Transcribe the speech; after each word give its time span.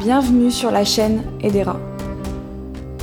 Bienvenue 0.00 0.50
sur 0.50 0.70
la 0.70 0.82
chaîne 0.82 1.24
Edera. 1.42 1.78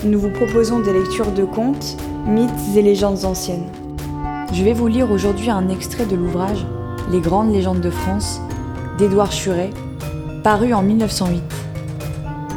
Nous 0.04 0.18
vous 0.18 0.32
proposons 0.32 0.80
des 0.80 0.94
lectures 0.94 1.32
de 1.32 1.44
contes, 1.44 1.96
mythes 2.26 2.76
et 2.76 2.82
légendes 2.82 3.24
anciennes. 3.24 3.68
Je 4.52 4.64
vais 4.64 4.74
vous 4.74 4.88
lire 4.88 5.12
aujourd'hui 5.12 5.52
un 5.52 5.70
extrait 5.70 6.08
de 6.08 6.16
l'ouvrage 6.16 6.66
Les 7.12 7.20
grandes 7.20 7.54
légendes 7.54 7.82
de 7.82 7.92
France 7.92 8.42
d'Édouard 8.98 9.32
Churet, 9.32 9.70
paru 10.44 10.74
en 10.74 10.82
1908. 10.82 11.44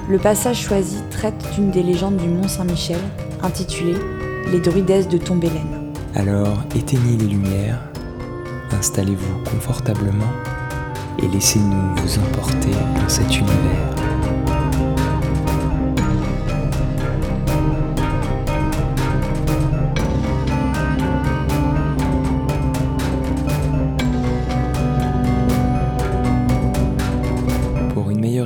Le 0.09 0.19
passage 0.19 0.63
choisi 0.63 1.03
traite 1.11 1.45
d'une 1.55 1.71
des 1.71 1.83
légendes 1.83 2.17
du 2.17 2.29
Mont 2.29 2.49
Saint-Michel, 2.49 3.01
intitulée 3.43 3.99
Les 4.51 4.61
druidesses 4.61 5.09
de 5.09 5.19
Tombelaine. 5.19 5.93
Alors 6.15 6.57
éteignez 6.75 7.19
les 7.19 7.27
lumières, 7.27 7.79
installez-vous 8.73 9.51
confortablement 9.51 10.33
et 11.19 11.29
laissez-nous 11.29 11.95
vous 11.97 12.19
emporter 12.21 12.71
dans 12.99 13.09
cet 13.11 13.37
univers. 13.37 14.00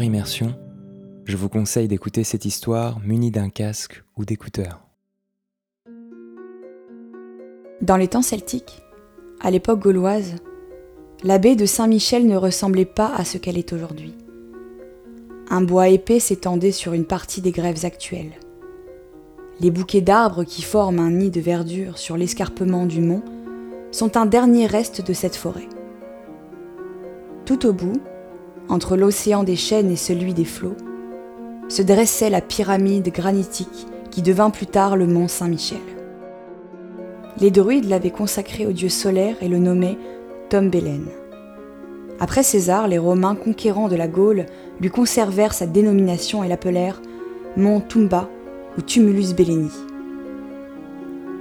Immersion, 0.03 0.55
je 1.25 1.37
vous 1.37 1.49
conseille 1.49 1.89
d'écouter 1.89 2.25
cette 2.25 2.45
histoire 2.45 3.01
munie 3.01 3.31
d'un 3.31 3.49
casque 3.49 4.03
ou 4.17 4.25
d'écouteurs. 4.25 4.81
Dans 7.81 7.97
les 7.97 8.09
temps 8.09 8.23
celtiques, 8.23 8.83
à 9.41 9.51
l'époque 9.51 9.81
gauloise, 9.81 10.37
la 11.23 11.39
baie 11.39 11.57
de 11.57 11.67
Saint-Michel 11.67 12.27
ne 12.27 12.37
ressemblait 12.37 12.85
pas 12.85 13.13
à 13.15 13.25
ce 13.25 13.39
qu'elle 13.39 13.59
est 13.59 13.73
aujourd'hui. 13.73 14.15
Un 15.51 15.63
bois 15.63 15.89
épais 15.89 16.21
s'étendait 16.21 16.73
sur 16.73 16.93
une 16.93 17.07
partie 17.07 17.41
des 17.41 17.53
grèves 17.53 17.85
actuelles. 17.85 18.33
Les 19.61 19.71
bouquets 19.71 20.01
d'arbres 20.01 20.45
qui 20.45 20.63
forment 20.63 21.01
un 21.01 21.11
nid 21.11 21.31
de 21.31 21.41
verdure 21.41 21.99
sur 21.99 22.17
l'escarpement 22.17 22.87
du 22.87 23.01
mont 23.01 23.23
sont 23.91 24.17
un 24.17 24.27
dernier 24.27 24.67
reste 24.67 25.07
de 25.07 25.13
cette 25.13 25.37
forêt. 25.37 25.69
Tout 27.45 27.67
au 27.67 27.73
bout, 27.73 28.01
entre 28.69 28.97
l'océan 28.97 29.45
des 29.45 29.57
chênes 29.57 29.91
et 29.91 29.97
celui 29.97 30.35
des 30.35 30.45
flots, 30.45 30.77
se 31.69 31.83
dressait 31.83 32.31
la 32.31 32.41
pyramide 32.41 33.11
granitique 33.13 33.87
qui 34.11 34.23
devint 34.23 34.51
plus 34.51 34.67
tard 34.67 34.97
le 34.97 35.07
mont 35.07 35.29
Saint-Michel. 35.29 35.79
Les 37.41 37.51
druides 37.51 37.89
l'avaient 37.89 38.11
consacré 38.11 38.67
au 38.67 38.73
dieu 38.73 38.89
solaire 38.89 39.37
et 39.41 39.49
le 39.49 39.59
nommaient 39.59 39.99
Tombelaine. 40.51 41.09
Après 42.21 42.45
César, 42.45 42.87
les 42.87 42.99
Romains 42.99 43.35
conquérants 43.35 43.89
de 43.89 43.97
la 43.97 44.07
Gaule 44.07 44.47
lui 44.81 44.89
conservèrent 44.89 45.53
sa 45.53 45.67
dénomination 45.67 46.45
et 46.45 46.49
l'appelèrent 46.49 47.03
Mont 47.57 47.81
Tumba 47.81 48.29
ou 48.79 48.83
Tumulus 48.83 49.35
Belleni. 49.35 49.71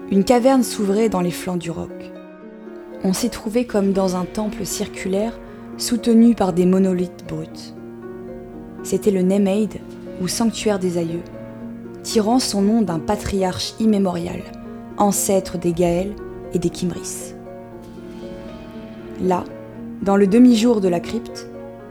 Une 0.09 0.23
caverne 0.23 0.63
s'ouvrait 0.63 1.09
dans 1.09 1.21
les 1.21 1.31
flancs 1.31 1.57
du 1.57 1.69
roc. 1.69 2.11
On 3.03 3.13
s'y 3.13 3.29
trouvait 3.29 3.65
comme 3.65 3.93
dans 3.93 4.15
un 4.15 4.25
temple 4.25 4.65
circulaire 4.65 5.39
soutenu 5.77 6.35
par 6.35 6.53
des 6.53 6.65
monolithes 6.65 7.25
bruts. 7.27 7.73
C'était 8.83 9.11
le 9.11 9.21
Nemeid, 9.21 9.79
ou 10.21 10.27
sanctuaire 10.27 10.79
des 10.79 10.97
aïeux, 10.97 11.23
tirant 12.03 12.39
son 12.39 12.61
nom 12.61 12.81
d'un 12.81 12.99
patriarche 12.99 13.73
immémorial, 13.79 14.41
ancêtre 14.97 15.57
des 15.57 15.73
Gaëls 15.73 16.15
et 16.53 16.59
des 16.59 16.69
Kimris. 16.69 17.33
Là, 19.21 19.43
dans 20.01 20.17
le 20.17 20.27
demi-jour 20.27 20.81
de 20.81 20.87
la 20.87 20.99
crypte, 20.99 21.47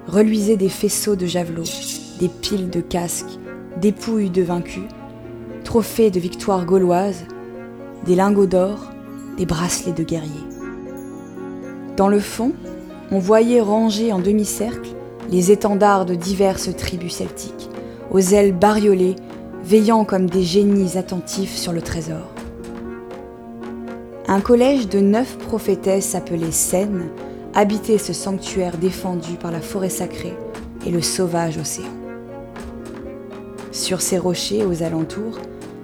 reluisaient 0.06 0.56
des 0.56 0.68
faisceaux 0.68 1.16
de 1.16 1.26
javelots, 1.26 1.64
des 2.18 2.28
piles 2.28 2.70
de 2.70 2.80
casques, 2.80 3.38
des 3.80 3.92
de 3.92 4.42
vaincus, 4.42 4.82
trophées 5.64 6.10
de 6.10 6.20
victoires 6.20 6.66
gauloises, 6.66 7.24
des 8.04 8.14
lingots 8.14 8.46
d'or, 8.46 8.90
des 9.38 9.46
bracelets 9.46 9.92
de 9.92 10.02
guerriers. 10.02 10.30
Dans 11.96 12.08
le 12.08 12.20
fond, 12.20 12.52
on 13.12 13.18
voyait 13.18 13.60
rangés 13.60 14.10
en 14.10 14.18
demi-cercle 14.18 14.88
les 15.30 15.52
étendards 15.52 16.06
de 16.06 16.14
diverses 16.14 16.74
tribus 16.74 17.16
celtiques, 17.16 17.68
aux 18.10 18.20
ailes 18.20 18.54
bariolées, 18.54 19.16
veillant 19.62 20.04
comme 20.04 20.28
des 20.28 20.42
génies 20.42 20.96
attentifs 20.96 21.54
sur 21.54 21.72
le 21.72 21.82
trésor. 21.82 22.32
Un 24.28 24.40
collège 24.40 24.88
de 24.88 24.98
neuf 24.98 25.36
prophétesses 25.36 26.14
appelées 26.14 26.52
Scènes 26.52 27.10
habitait 27.54 27.98
ce 27.98 28.14
sanctuaire 28.14 28.78
défendu 28.78 29.34
par 29.34 29.50
la 29.50 29.60
forêt 29.60 29.90
sacrée 29.90 30.36
et 30.86 30.90
le 30.90 31.02
sauvage 31.02 31.58
océan. 31.58 31.84
Sur 33.72 34.00
ces 34.00 34.16
rochers 34.16 34.64
aux 34.64 34.82
alentours, 34.82 35.38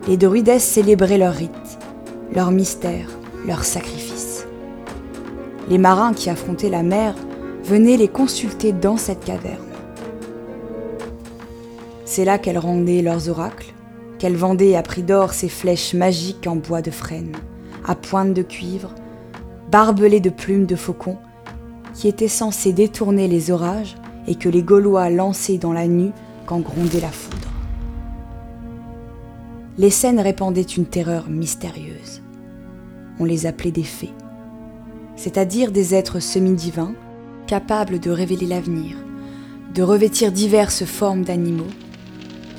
les 0.08 0.16
druidesses 0.16 0.64
célébraient 0.64 1.18
leurs 1.18 1.34
rites, 1.34 1.78
leurs 2.34 2.52
mystères, 2.52 3.10
leurs 3.46 3.64
sacrifices. 3.64 4.07
Les 5.70 5.78
marins 5.78 6.14
qui 6.14 6.30
affrontaient 6.30 6.70
la 6.70 6.82
mer 6.82 7.14
venaient 7.62 7.98
les 7.98 8.08
consulter 8.08 8.72
dans 8.72 8.96
cette 8.96 9.24
caverne. 9.24 9.62
C'est 12.06 12.24
là 12.24 12.38
qu'elles 12.38 12.58
rendaient 12.58 13.02
leurs 13.02 13.28
oracles, 13.28 13.74
qu'elles 14.18 14.36
vendaient 14.36 14.76
à 14.76 14.82
prix 14.82 15.02
d'or 15.02 15.34
ces 15.34 15.50
flèches 15.50 15.92
magiques 15.92 16.46
en 16.46 16.56
bois 16.56 16.80
de 16.80 16.90
frêne, 16.90 17.32
à 17.86 17.94
pointe 17.94 18.32
de 18.32 18.42
cuivre, 18.42 18.94
barbelées 19.70 20.20
de 20.20 20.30
plumes 20.30 20.64
de 20.64 20.74
faucon, 20.74 21.18
qui 21.92 22.08
étaient 22.08 22.28
censées 22.28 22.72
détourner 22.72 23.28
les 23.28 23.50
orages 23.50 23.96
et 24.26 24.36
que 24.36 24.48
les 24.48 24.62
Gaulois 24.62 25.10
lançaient 25.10 25.58
dans 25.58 25.74
la 25.74 25.86
nuit 25.86 26.12
quand 26.46 26.60
grondait 26.60 27.00
la 27.00 27.10
foudre. 27.10 27.48
Les 29.76 29.90
scènes 29.90 30.20
répandaient 30.20 30.62
une 30.62 30.86
terreur 30.86 31.28
mystérieuse. 31.28 32.22
On 33.20 33.24
les 33.24 33.46
appelait 33.46 33.70
des 33.70 33.82
fées, 33.82 34.14
c'est-à-dire 35.18 35.72
des 35.72 35.96
êtres 35.96 36.20
semi-divins 36.20 36.94
capables 37.48 37.98
de 37.98 38.10
révéler 38.10 38.46
l'avenir, 38.46 38.96
de 39.74 39.82
revêtir 39.82 40.30
diverses 40.30 40.84
formes 40.84 41.24
d'animaux, 41.24 41.66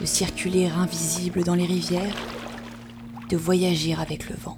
de 0.01 0.05
circuler 0.05 0.67
invisibles 0.67 1.43
dans 1.43 1.55
les 1.55 1.65
rivières, 1.65 2.15
de 3.29 3.37
voyager 3.37 3.95
avec 3.95 4.29
le 4.29 4.35
vent. 4.35 4.57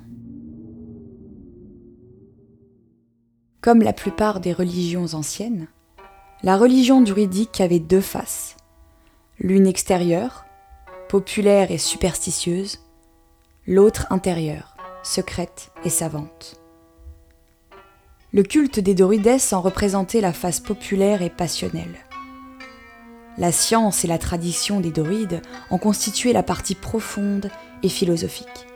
Comme 3.62 3.84
la 3.84 3.94
plupart 3.94 4.40
des 4.40 4.54
religions 4.54 5.14
anciennes, 5.14 5.68
la 6.42 6.58
religion 6.58 7.02
druidique 7.02 7.62
avait 7.62 7.80
deux 7.80 8.02
faces. 8.02 8.58
L'une 9.38 9.68
extérieure, 9.68 10.46
populaire 11.08 11.70
et 11.70 11.78
superstitieuse, 11.78 12.80
l'autre 13.68 14.08
intérieure, 14.10 14.76
secrète 15.04 15.72
et 15.84 15.90
savante. 15.90 16.61
Le 18.34 18.44
culte 18.44 18.80
des 18.80 18.96
druidesses 18.96 19.52
en 19.52 19.60
représentait 19.60 20.22
la 20.22 20.32
face 20.32 20.62
populaire 20.62 21.22
et 21.22 21.30
passionnelle. 21.30 21.98
La 23.38 23.52
science 23.52 24.06
et 24.06 24.08
la 24.08 24.18
tradition 24.18 24.80
des 24.80 24.92
druides 24.92 25.42
en 25.70 25.78
constituaient 25.78 26.32
la 26.32 26.42
partie 26.42 26.76
profonde 26.76 27.50
et 27.84 27.90
philosophique. 27.90 28.68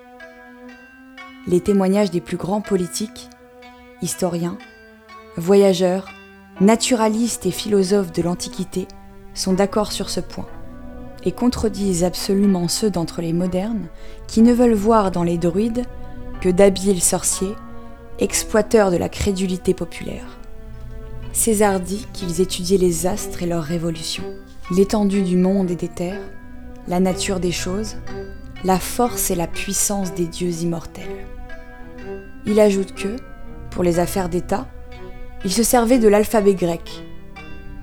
Les 1.47 1.61
témoignages 1.61 2.11
des 2.11 2.19
plus 2.19 2.35
grands 2.35 2.59
politiques, 2.59 3.29
historiens, 4.01 4.57
voyageurs, 5.37 6.09
naturalistes 6.59 7.45
et 7.45 7.51
philosophes 7.51 8.11
de 8.11 8.23
l'Antiquité 8.23 8.89
sont 9.33 9.53
d'accord 9.53 9.93
sur 9.93 10.09
ce 10.09 10.19
point 10.19 10.47
et 11.23 11.31
contredisent 11.31 12.03
absolument 12.03 12.67
ceux 12.67 12.89
d'entre 12.89 13.21
les 13.21 13.31
modernes 13.31 13.87
qui 14.27 14.41
ne 14.41 14.53
veulent 14.53 14.73
voir 14.73 15.11
dans 15.11 15.23
les 15.23 15.37
druides 15.37 15.85
que 16.41 16.49
d'habiles 16.49 17.01
sorciers, 17.01 17.55
exploiteurs 18.19 18.91
de 18.91 18.97
la 18.97 19.09
crédulité 19.09 19.73
populaire. 19.73 20.37
César 21.33 21.79
dit 21.79 22.07
qu'ils 22.13 22.39
étudiaient 22.39 22.77
les 22.77 23.07
astres 23.07 23.43
et 23.43 23.45
leurs 23.45 23.63
révolutions, 23.63 24.23
l'étendue 24.71 25.21
du 25.21 25.35
monde 25.35 25.69
et 25.69 25.75
des 25.75 25.89
terres, 25.89 26.21
la 26.87 26.99
nature 26.99 27.39
des 27.39 27.51
choses, 27.51 27.97
la 28.63 28.79
force 28.79 29.31
et 29.31 29.35
la 29.35 29.47
puissance 29.47 30.13
des 30.13 30.27
dieux 30.27 30.51
immortels. 30.61 31.25
Il 32.45 32.59
ajoute 32.59 32.93
que, 32.95 33.17
pour 33.69 33.83
les 33.83 33.99
affaires 33.99 34.29
d'État, 34.29 34.67
ils 35.43 35.51
se 35.51 35.63
servaient 35.63 35.99
de 35.99 36.07
l'alphabet 36.07 36.55
grec, 36.55 37.03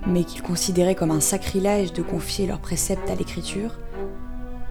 mais 0.07 0.25
qu'ils 0.25 0.43
considéraient 0.43 0.95
comme 0.95 1.11
un 1.11 1.21
sacrilège 1.21 1.93
de 1.93 2.03
confier 2.03 2.47
leurs 2.47 2.61
préceptes 2.61 3.11
à 3.11 3.15
l'écriture, 3.15 3.79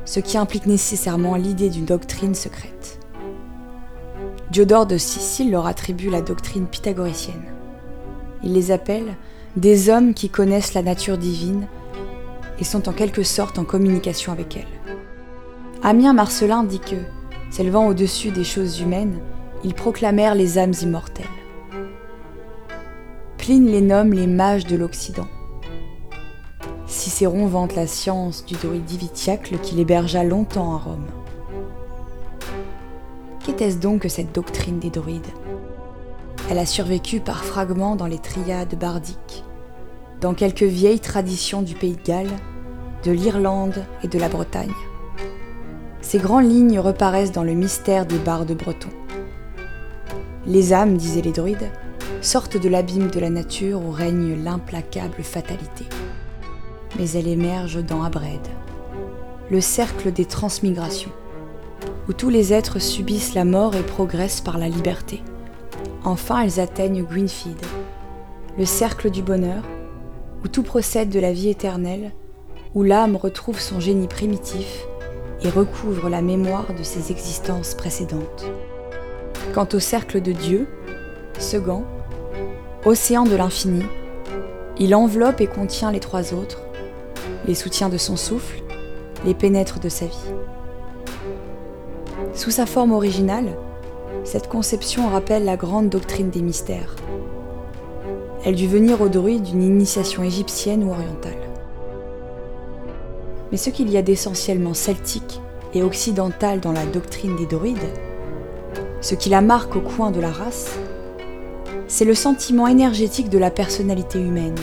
ce 0.06 0.20
qui 0.20 0.38
implique 0.38 0.66
nécessairement 0.66 1.36
l'idée 1.36 1.70
d'une 1.70 1.86
doctrine 1.86 2.36
secrète. 2.36 3.01
Diodore 4.52 4.86
de 4.86 4.98
Sicile 4.98 5.50
leur 5.50 5.66
attribue 5.66 6.10
la 6.10 6.22
doctrine 6.22 6.68
pythagoricienne. 6.68 7.54
Il 8.44 8.52
les 8.52 8.72
appelle 8.72 9.16
des 9.56 9.90
hommes 9.90 10.14
qui 10.14 10.28
connaissent 10.28 10.74
la 10.74 10.82
nature 10.82 11.18
divine 11.18 11.68
et 12.60 12.66
sont 12.66 12.90
en 12.90 12.92
quelque 12.92 13.24
sorte 13.24 13.60
en 13.60 13.64
communication 13.64 14.34
avec 14.34 14.58
elle. 14.58 14.96
Amien 15.84 16.12
Marcelin 16.12 16.66
dit 16.66 16.82
que, 16.82 16.98
s'élevant 17.50 17.88
au-dessus 17.88 18.32
des 18.32 18.44
choses 18.44 18.82
humaines, 18.82 19.20
ils 19.64 19.74
proclamèrent 19.74 20.36
les 20.36 20.58
âmes 20.58 20.74
immortelles. 20.82 21.26
Pline 23.38 23.68
les 23.68 23.80
nomme 23.80 24.12
les 24.12 24.28
mages 24.28 24.66
de 24.66 24.76
l'Occident. 24.76 25.30
Cicéron 26.88 27.48
vante 27.48 27.78
la 27.78 27.88
science 27.88 28.46
du 28.46 28.56
druide 28.56 28.84
divitiacle 28.84 29.60
qu'il 29.60 29.80
hébergea 29.80 30.26
longtemps 30.26 30.76
à 30.76 30.78
Rome. 30.78 31.08
Qu'était-ce 33.44 33.78
donc 33.78 34.02
que 34.02 34.10
cette 34.10 34.36
doctrine 34.36 34.78
des 34.78 34.92
druides? 34.92 35.26
Elle 36.52 36.60
a 36.60 36.66
survécu 36.68 37.20
par 37.20 37.44
fragments 37.44 37.96
dans 37.96 38.06
les 38.06 38.20
triades 38.20 38.78
bardiques, 38.78 39.44
dans 40.20 40.36
quelques 40.36 40.62
vieilles 40.62 41.00
traditions 41.00 41.64
du 41.64 41.74
pays 41.74 41.96
de 41.96 42.04
Galles, 42.04 42.36
de 43.04 43.12
l'Irlande 43.12 43.84
et 44.04 44.08
de 44.08 44.20
la 44.20 44.30
Bretagne. 44.30 44.70
Ces 46.02 46.20
grandes 46.20 46.52
lignes 46.52 46.80
reparaissent 46.80 47.32
dans 47.32 47.44
le 47.44 47.54
mystère 47.54 48.06
des 48.06 48.20
bardes 48.20 48.56
bretons. 48.56 48.90
Les 50.46 50.72
âmes, 50.72 50.98
disaient 50.98 51.22
les 51.22 51.32
druides, 51.32 51.72
sortent 52.22 52.58
de 52.58 52.70
l'abîme 52.70 53.10
de 53.10 53.20
la 53.20 53.32
nature 53.32 53.82
où 53.84 53.90
règne 53.90 54.44
l'implacable 54.44 55.24
fatalité. 55.24 55.86
Mais 57.00 57.10
elles 57.12 57.28
émergent 57.28 57.84
dans 57.84 58.04
Abred, 58.04 58.48
le 59.50 59.62
cercle 59.62 60.12
des 60.12 60.26
transmigrations, 60.26 61.12
où 62.08 62.14
tous 62.14 62.30
les 62.30 62.54
êtres 62.54 62.80
subissent 62.80 63.34
la 63.34 63.46
mort 63.46 63.76
et 63.76 63.84
progressent 63.84 64.42
par 64.42 64.58
la 64.58 64.70
liberté. 64.70 65.22
Enfin, 66.04 66.42
elles 66.42 66.60
atteignent 66.60 67.04
Gwynfid, 67.04 67.58
le 68.58 68.66
cercle 68.66 69.12
du 69.12 69.22
bonheur, 69.22 69.64
où 70.44 70.48
tout 70.48 70.64
procède 70.64 71.10
de 71.10 71.20
la 71.20 71.32
vie 71.32 71.50
éternelle, 71.50 72.12
où 72.74 72.84
l'âme 72.84 73.16
retrouve 73.16 73.60
son 73.60 73.80
génie 73.80 74.08
primitif 74.08 74.86
et 75.44 75.50
recouvre 75.50 76.10
la 76.10 76.22
mémoire 76.22 76.74
de 76.78 76.84
ses 76.84 77.12
existences 77.12 77.76
précédentes. 77.76 78.46
Quant 79.54 79.68
au 79.74 79.80
cercle 79.80 80.22
de 80.22 80.32
Dieu, 80.32 80.68
second, 81.38 81.84
océan 82.86 83.26
de 83.26 83.36
l'infini, 83.36 83.84
il 84.78 84.96
enveloppe 84.96 85.42
et 85.42 85.48
contient 85.48 85.92
les 85.92 86.00
trois 86.00 86.34
autres, 86.34 86.62
les 87.46 87.56
soutient 87.56 87.90
de 87.90 87.98
son 87.98 88.16
souffle, 88.16 88.62
les 89.26 89.34
pénètre 89.34 89.80
de 89.80 89.90
sa 89.90 90.06
vie. 90.06 90.34
Sous 92.34 92.52
sa 92.52 92.66
forme 92.66 92.94
originale, 92.94 93.58
cette 94.24 94.48
conception 94.48 95.10
rappelle 95.10 95.44
la 95.44 95.58
grande 95.58 95.90
doctrine 95.90 96.30
des 96.30 96.42
mystères. 96.42 96.96
Elle 98.46 98.56
dut 98.56 98.68
venir 98.68 99.02
au 99.02 99.10
druide 99.10 99.44
d'une 99.44 99.62
initiation 99.62 100.24
égyptienne 100.24 100.84
ou 100.86 100.92
orientale. 100.92 101.38
Mais 103.52 103.58
ce 103.58 103.70
qu'il 103.70 103.90
y 103.92 103.98
a 103.98 104.02
d'essentiellement 104.02 104.74
celtique 104.74 105.42
et 105.74 105.84
occidental 105.84 106.62
dans 106.62 106.72
la 106.72 106.86
doctrine 106.86 107.36
des 107.36 107.46
druides, 107.46 107.78
ce 109.02 109.16
qui 109.16 109.30
la 109.30 109.42
marque 109.42 109.76
au 109.76 109.82
coin 109.82 110.12
de 110.12 110.22
la 110.22 110.32
race, 110.32 110.72
c'est 111.88 112.06
le 112.06 112.16
sentiment 112.16 112.68
énergétique 112.68 113.30
de 113.30 113.38
la 113.38 113.52
personnalité 113.52 114.20
humaine. 114.20 114.56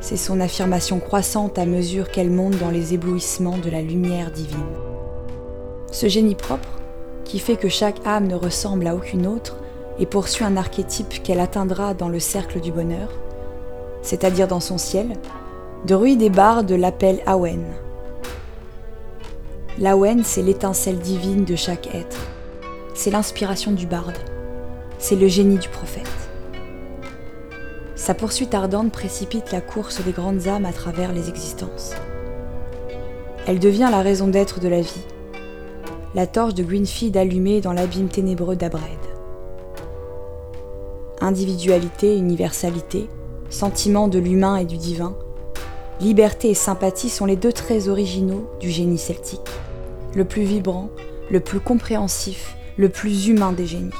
C'est 0.00 0.18
son 0.18 0.40
affirmation 0.40 1.00
croissante 1.00 1.58
à 1.58 1.64
mesure 1.64 2.10
qu'elle 2.10 2.30
monte 2.30 2.58
dans 2.58 2.70
les 2.70 2.92
éblouissements 2.92 3.58
de 3.58 3.70
la 3.70 3.80
lumière 3.80 4.30
divine. 4.30 4.85
Ce 5.90 6.08
génie 6.08 6.34
propre, 6.34 6.68
qui 7.24 7.38
fait 7.38 7.56
que 7.56 7.68
chaque 7.68 8.06
âme 8.06 8.26
ne 8.26 8.34
ressemble 8.34 8.86
à 8.86 8.94
aucune 8.94 9.26
autre 9.26 9.56
et 9.98 10.06
poursuit 10.06 10.44
un 10.44 10.56
archétype 10.56 11.22
qu'elle 11.22 11.40
atteindra 11.40 11.94
dans 11.94 12.08
le 12.08 12.20
cercle 12.20 12.60
du 12.60 12.72
bonheur, 12.72 13.08
c'est-à-dire 14.02 14.48
dans 14.48 14.60
son 14.60 14.78
ciel, 14.78 15.14
Druide 15.84 16.22
et 16.22 16.30
barde 16.30 16.72
l'appellent 16.72 17.22
Awen. 17.26 17.64
L'Awen, 19.78 20.24
c'est 20.24 20.42
l'étincelle 20.42 20.98
divine 20.98 21.44
de 21.44 21.54
chaque 21.54 21.94
être. 21.94 22.18
C'est 22.94 23.10
l'inspiration 23.10 23.72
du 23.72 23.86
barde. 23.86 24.18
C'est 24.98 25.16
le 25.16 25.28
génie 25.28 25.58
du 25.58 25.68
prophète. 25.68 26.08
Sa 27.94 28.14
poursuite 28.14 28.54
ardente 28.54 28.90
précipite 28.90 29.52
la 29.52 29.60
course 29.60 30.02
des 30.02 30.12
grandes 30.12 30.48
âmes 30.48 30.64
à 30.64 30.72
travers 30.72 31.12
les 31.12 31.28
existences. 31.28 31.92
Elle 33.46 33.58
devient 33.58 33.88
la 33.90 34.02
raison 34.02 34.28
d'être 34.28 34.60
de 34.60 34.68
la 34.68 34.80
vie, 34.80 35.04
la 36.16 36.26
torche 36.26 36.54
de 36.54 36.64
Gwynfid 36.64 37.14
allumée 37.18 37.60
dans 37.60 37.74
l'abîme 37.74 38.08
ténébreux 38.08 38.56
d'Abred. 38.56 38.82
Individualité, 41.20 42.16
universalité, 42.16 43.10
sentiment 43.50 44.08
de 44.08 44.18
l'humain 44.18 44.56
et 44.56 44.64
du 44.64 44.78
divin, 44.78 45.14
Liberté 46.00 46.50
et 46.50 46.54
sympathie 46.54 47.08
sont 47.08 47.24
les 47.24 47.36
deux 47.36 47.52
traits 47.52 47.88
originaux 47.88 48.50
du 48.60 48.70
génie 48.70 48.98
celtique, 48.98 49.48
le 50.14 50.26
plus 50.26 50.42
vibrant, 50.42 50.90
le 51.30 51.40
plus 51.40 51.60
compréhensif, 51.60 52.54
le 52.76 52.90
plus 52.90 53.28
humain 53.28 53.52
des 53.52 53.66
génies. 53.66 53.90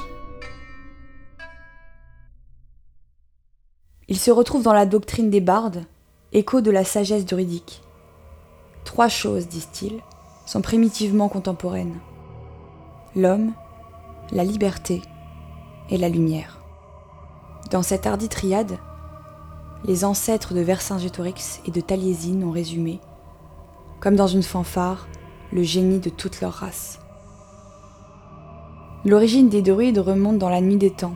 Il 4.07 4.17
se 4.17 4.29
retrouve 4.29 4.63
dans 4.63 4.73
la 4.73 4.85
doctrine 4.85 5.31
des 5.31 5.41
bardes, 5.41 5.83
écho 6.33 6.61
de 6.61 6.69
la 6.69 6.83
sagesse 6.83 7.25
druidique. 7.25 7.81
Trois 8.85 9.07
choses, 9.07 9.47
disent-ils, 9.47 9.99
sont 10.47 10.61
primitivement 10.61 11.27
contemporaines. 11.27 11.99
L'homme, 13.15 13.51
la 14.31 14.43
liberté 14.43 15.01
et 15.89 15.97
la 15.97 16.09
lumière. 16.09 16.59
Dans 17.69 17.83
cette 17.83 18.07
hardie 18.07 18.29
triade, 18.29 18.77
les 19.83 20.05
ancêtres 20.05 20.53
de 20.53 20.61
Vercingétorix 20.61 21.61
et 21.67 21.71
de 21.71 21.81
Taliesin 21.81 22.41
ont 22.43 22.51
résumé, 22.51 22.99
comme 23.99 24.15
dans 24.15 24.27
une 24.27 24.41
fanfare, 24.41 25.07
le 25.51 25.63
génie 25.63 25.99
de 25.99 26.09
toute 26.09 26.39
leur 26.41 26.53
race. 26.53 26.99
L'origine 29.05 29.49
des 29.49 29.61
druides 29.61 29.99
remonte 29.99 30.37
dans 30.37 30.49
la 30.49 30.61
nuit 30.61 30.77
des 30.77 30.91
temps, 30.91 31.15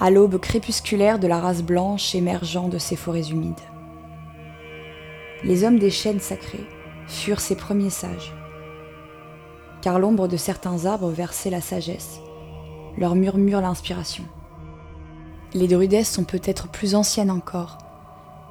à 0.00 0.10
l'aube 0.10 0.38
crépusculaire 0.38 1.20
de 1.20 1.28
la 1.28 1.38
race 1.38 1.62
blanche 1.62 2.14
émergeant 2.14 2.68
de 2.68 2.78
ces 2.78 2.96
forêts 2.96 3.30
humides. 3.30 3.54
Les 5.44 5.62
hommes 5.64 5.78
des 5.78 5.90
chênes 5.90 6.20
sacrés 6.20 6.66
furent 7.06 7.40
ces 7.40 7.56
premiers 7.56 7.90
sages, 7.90 8.34
car 9.80 9.98
l'ombre 9.98 10.28
de 10.28 10.36
certains 10.36 10.86
arbres 10.86 11.10
versait 11.10 11.50
la 11.50 11.60
sagesse, 11.60 12.20
leur 12.96 13.14
murmure 13.14 13.60
l'inspiration. 13.60 14.24
Les 15.54 15.68
druidesses 15.68 16.10
sont 16.10 16.24
peut-être 16.24 16.68
plus 16.68 16.94
anciennes 16.94 17.30
encore, 17.30 17.78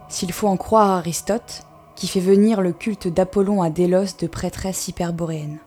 s'il 0.10 0.32
faut 0.32 0.48
en 0.48 0.58
croire 0.58 0.92
Aristote, 0.92 1.64
qui 1.96 2.08
fait 2.08 2.20
venir 2.20 2.62
le 2.62 2.74
culte 2.74 3.08
d'Apollon 3.08 3.62
à 3.62 3.70
Délos 3.70 4.18
de 4.20 4.28
prêtresses 4.28 4.88
hyperboréennes. 4.88 5.60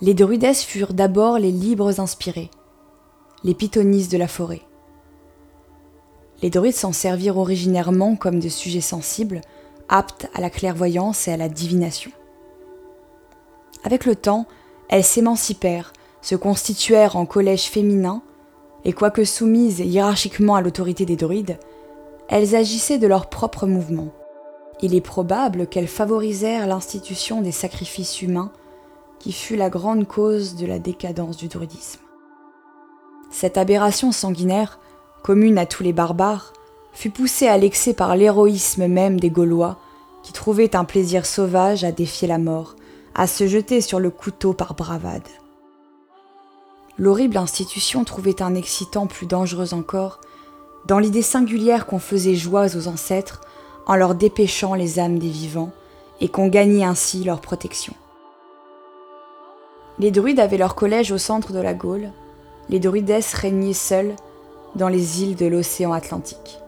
Les 0.00 0.14
druidesses 0.14 0.62
furent 0.64 0.94
d'abord 0.94 1.38
les 1.38 1.52
libres 1.52 2.00
inspirés, 2.00 2.50
les 3.44 3.54
pythonisses 3.54 4.08
de 4.08 4.18
la 4.18 4.28
forêt. 4.28 4.62
Les 6.42 6.50
druides 6.50 6.74
s'en 6.74 6.92
servirent 6.92 7.38
originairement 7.38 8.16
comme 8.16 8.40
des 8.40 8.50
sujets 8.50 8.80
sensibles, 8.80 9.40
aptes 9.88 10.28
à 10.34 10.40
la 10.40 10.50
clairvoyance 10.50 11.28
et 11.28 11.32
à 11.32 11.36
la 11.36 11.48
divination. 11.48 12.10
Avec 13.84 14.04
le 14.04 14.16
temps, 14.16 14.46
elles 14.88 15.04
s'émancipèrent, 15.04 15.92
se 16.20 16.36
constituèrent 16.36 17.16
en 17.16 17.26
collèges 17.26 17.68
féminins 17.68 18.22
et 18.84 18.92
quoique 18.92 19.24
soumises 19.24 19.80
hiérarchiquement 19.80 20.54
à 20.54 20.60
l'autorité 20.60 21.04
des 21.04 21.16
druides, 21.16 21.58
elles 22.28 22.54
agissaient 22.54 22.98
de 22.98 23.06
leur 23.06 23.28
propre 23.28 23.66
mouvement. 23.66 24.08
Il 24.80 24.94
est 24.94 25.00
probable 25.00 25.66
qu'elles 25.66 25.88
favorisèrent 25.88 26.66
l'institution 26.66 27.40
des 27.40 27.52
sacrifices 27.52 28.22
humains, 28.22 28.50
qui 29.18 29.32
fut 29.32 29.54
la 29.54 29.70
grande 29.70 30.08
cause 30.08 30.56
de 30.56 30.66
la 30.66 30.80
décadence 30.80 31.36
du 31.36 31.46
druidisme. 31.46 32.00
Cette 33.30 33.56
aberration 33.56 34.10
sanguinaire, 34.10 34.80
commune 35.22 35.58
à 35.58 35.66
tous 35.66 35.84
les 35.84 35.92
barbares, 35.92 36.52
fut 36.92 37.10
poussée 37.10 37.48
à 37.48 37.58
l'excès 37.58 37.94
par 37.94 38.16
l'héroïsme 38.16 38.86
même 38.86 39.18
des 39.18 39.30
Gaulois, 39.30 39.78
qui 40.22 40.32
trouvaient 40.32 40.76
un 40.76 40.84
plaisir 40.84 41.26
sauvage 41.26 41.84
à 41.84 41.92
défier 41.92 42.28
la 42.28 42.38
mort, 42.38 42.76
à 43.14 43.26
se 43.26 43.46
jeter 43.46 43.80
sur 43.80 43.98
le 43.98 44.10
couteau 44.10 44.52
par 44.52 44.74
bravade. 44.74 45.26
L'horrible 46.98 47.36
institution 47.36 48.04
trouvait 48.04 48.42
un 48.42 48.54
excitant 48.54 49.06
plus 49.06 49.26
dangereux 49.26 49.74
encore 49.74 50.20
dans 50.86 50.98
l'idée 50.98 51.22
singulière 51.22 51.86
qu'on 51.86 51.98
faisait 51.98 52.34
joie 52.34 52.76
aux 52.76 52.88
ancêtres 52.88 53.40
en 53.86 53.96
leur 53.96 54.14
dépêchant 54.14 54.74
les 54.74 54.98
âmes 54.98 55.18
des 55.18 55.28
vivants 55.28 55.72
et 56.20 56.28
qu'on 56.28 56.48
gagnait 56.48 56.84
ainsi 56.84 57.24
leur 57.24 57.40
protection. 57.40 57.94
Les 59.98 60.10
druides 60.10 60.40
avaient 60.40 60.58
leur 60.58 60.74
collège 60.74 61.12
au 61.12 61.18
centre 61.18 61.52
de 61.52 61.60
la 61.60 61.74
Gaule, 61.74 62.10
les 62.68 62.78
druidesses 62.78 63.34
régnaient 63.34 63.72
seules 63.72 64.14
dans 64.76 64.88
les 64.88 65.22
îles 65.22 65.36
de 65.36 65.46
l'océan 65.46 65.92
Atlantique. 65.92 66.61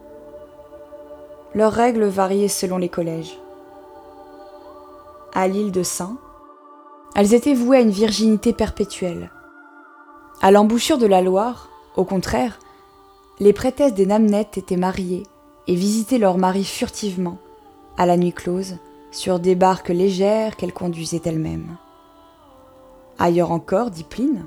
Leurs 1.55 1.73
règles 1.73 2.05
variaient 2.05 2.49
selon 2.49 2.79
les 2.79 2.89
collèges. 2.89 3.39
À 5.33 5.49
l'île 5.49 5.73
de 5.73 5.83
Saint, 5.83 6.17
elles 7.15 7.35
étaient 7.35 7.55
vouées 7.55 7.79
à 7.79 7.81
une 7.81 7.91
virginité 7.91 8.53
perpétuelle, 8.53 9.31
à 10.43 10.51
l'embouchure 10.51 10.99
de 10.99 11.07
la 11.07 11.23
Loire, 11.23 11.71
au 11.97 12.05
contraire, 12.05 12.59
les 13.39 13.53
prêtesses 13.53 13.95
des 13.95 14.05
Namnettes 14.05 14.59
étaient 14.59 14.77
mariées 14.77 15.23
et 15.67 15.75
visitaient 15.75 16.19
leurs 16.19 16.39
maris 16.39 16.65
furtivement, 16.65 17.39
à 17.97 18.05
la 18.05 18.17
nuit 18.17 18.33
close, 18.33 18.77
sur 19.11 19.39
des 19.39 19.55
barques 19.55 19.89
légères 19.89 20.57
qu'elles 20.57 20.73
conduisaient 20.73 21.23
elles-mêmes. 21.25 21.77
Ailleurs 23.19 23.53
encore, 23.53 23.91
dit 23.91 24.05
Pline, 24.05 24.45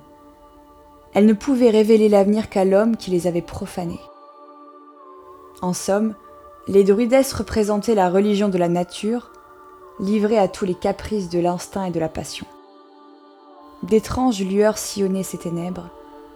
elles 1.13 1.25
ne 1.25 1.33
pouvaient 1.33 1.69
révéler 1.69 2.09
l'avenir 2.09 2.49
qu'à 2.49 2.65
l'homme 2.65 2.97
qui 2.97 3.09
les 3.09 3.25
avait 3.25 3.41
profanées. 3.41 3.99
En 5.61 5.73
somme, 5.73 6.13
Les 6.69 6.83
druidesses 6.83 7.31
représentaient 7.31 7.95
la 7.95 8.09
religion 8.09 8.49
de 8.49 8.57
la 8.57 8.67
nature, 8.67 9.31
livrée 10.01 10.37
à 10.37 10.49
tous 10.49 10.65
les 10.65 10.75
caprices 10.75 11.29
de 11.29 11.39
l'instinct 11.39 11.85
et 11.85 11.91
de 11.91 11.99
la 11.99 12.09
passion. 12.09 12.45
D'étranges 13.83 14.41
lueurs 14.41 14.77
sillonnaient 14.77 15.23
ces 15.23 15.37
ténèbres, 15.37 15.89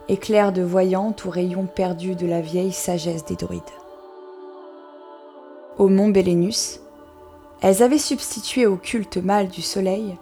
éclairs 0.07 0.53
de 0.53 0.61
voyantes 0.61 1.25
ou 1.25 1.29
rayons 1.29 1.65
perdus 1.65 2.15
de 2.15 2.25
la 2.25 2.39
vieille 2.39 2.71
sagesse 2.71 3.25
des 3.25 3.35
druides. 3.35 3.61
Au 5.77 5.89
mont 5.89 6.09
Bélénus, 6.09 6.79
elles 7.61 7.83
avaient 7.83 7.97
substitué 7.97 8.65
au 8.65 8.77
culte 8.77 9.17
mâle 9.17 9.49
du 9.49 9.61
soleil 9.61 10.17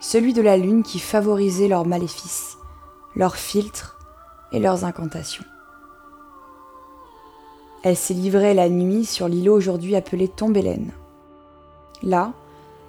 celui 0.00 0.32
de 0.32 0.42
la 0.42 0.56
lune 0.56 0.82
qui 0.82 0.98
favorisait 0.98 1.68
leurs 1.68 1.86
maléfices, 1.86 2.56
leurs 3.16 3.36
filtres 3.36 3.98
et 4.52 4.60
leurs 4.60 4.84
incantations. 4.84 5.44
Elle 7.84 7.96
s'est 7.96 8.14
livrée 8.14 8.54
la 8.54 8.68
nuit 8.68 9.04
sur 9.04 9.28
l'îlot 9.28 9.54
aujourd'hui 9.54 9.94
appelé 9.94 10.26
Tombelaine. 10.26 10.90
Là, 12.02 12.32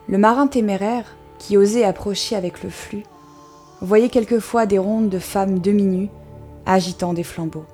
le 0.07 0.17
marin 0.17 0.47
téméraire, 0.47 1.05
qui 1.37 1.57
osait 1.57 1.83
approcher 1.83 2.35
avec 2.35 2.63
le 2.63 2.71
flux, 2.71 3.03
voyait 3.81 4.09
quelquefois 4.09 4.65
des 4.65 4.79
rondes 4.79 5.09
de 5.09 5.19
femmes 5.19 5.59
demi-nues 5.59 6.09
agitant 6.65 7.13
des 7.13 7.23
flambeaux. 7.23 7.65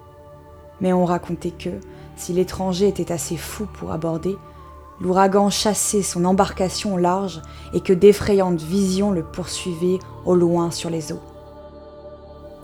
Mais 0.81 0.91
on 0.91 1.05
racontait 1.05 1.51
que, 1.51 1.79
si 2.17 2.33
l'étranger 2.33 2.89
était 2.89 3.13
assez 3.13 3.37
fou 3.37 3.65
pour 3.79 3.91
aborder, 3.91 4.35
l'ouragan 4.99 5.49
chassait 5.49 6.03
son 6.03 6.25
embarcation 6.25 6.95
au 6.95 6.97
large 6.97 7.41
et 7.73 7.79
que 7.79 7.93
d'effrayantes 7.93 8.61
visions 8.61 9.11
le 9.11 9.23
poursuivaient 9.23 9.99
au 10.25 10.35
loin 10.35 10.69
sur 10.69 10.89
les 10.89 11.13
eaux. 11.13 11.21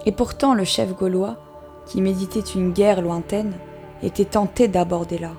Et 0.05 0.11
pourtant 0.11 0.53
le 0.53 0.65
chef 0.65 0.93
gaulois, 0.93 1.37
qui 1.85 2.01
méditait 2.01 2.39
une 2.39 2.71
guerre 2.71 3.01
lointaine, 3.01 3.53
était 4.03 4.25
tenté 4.25 4.67
d'aborder 4.67 5.17
là. 5.17 5.31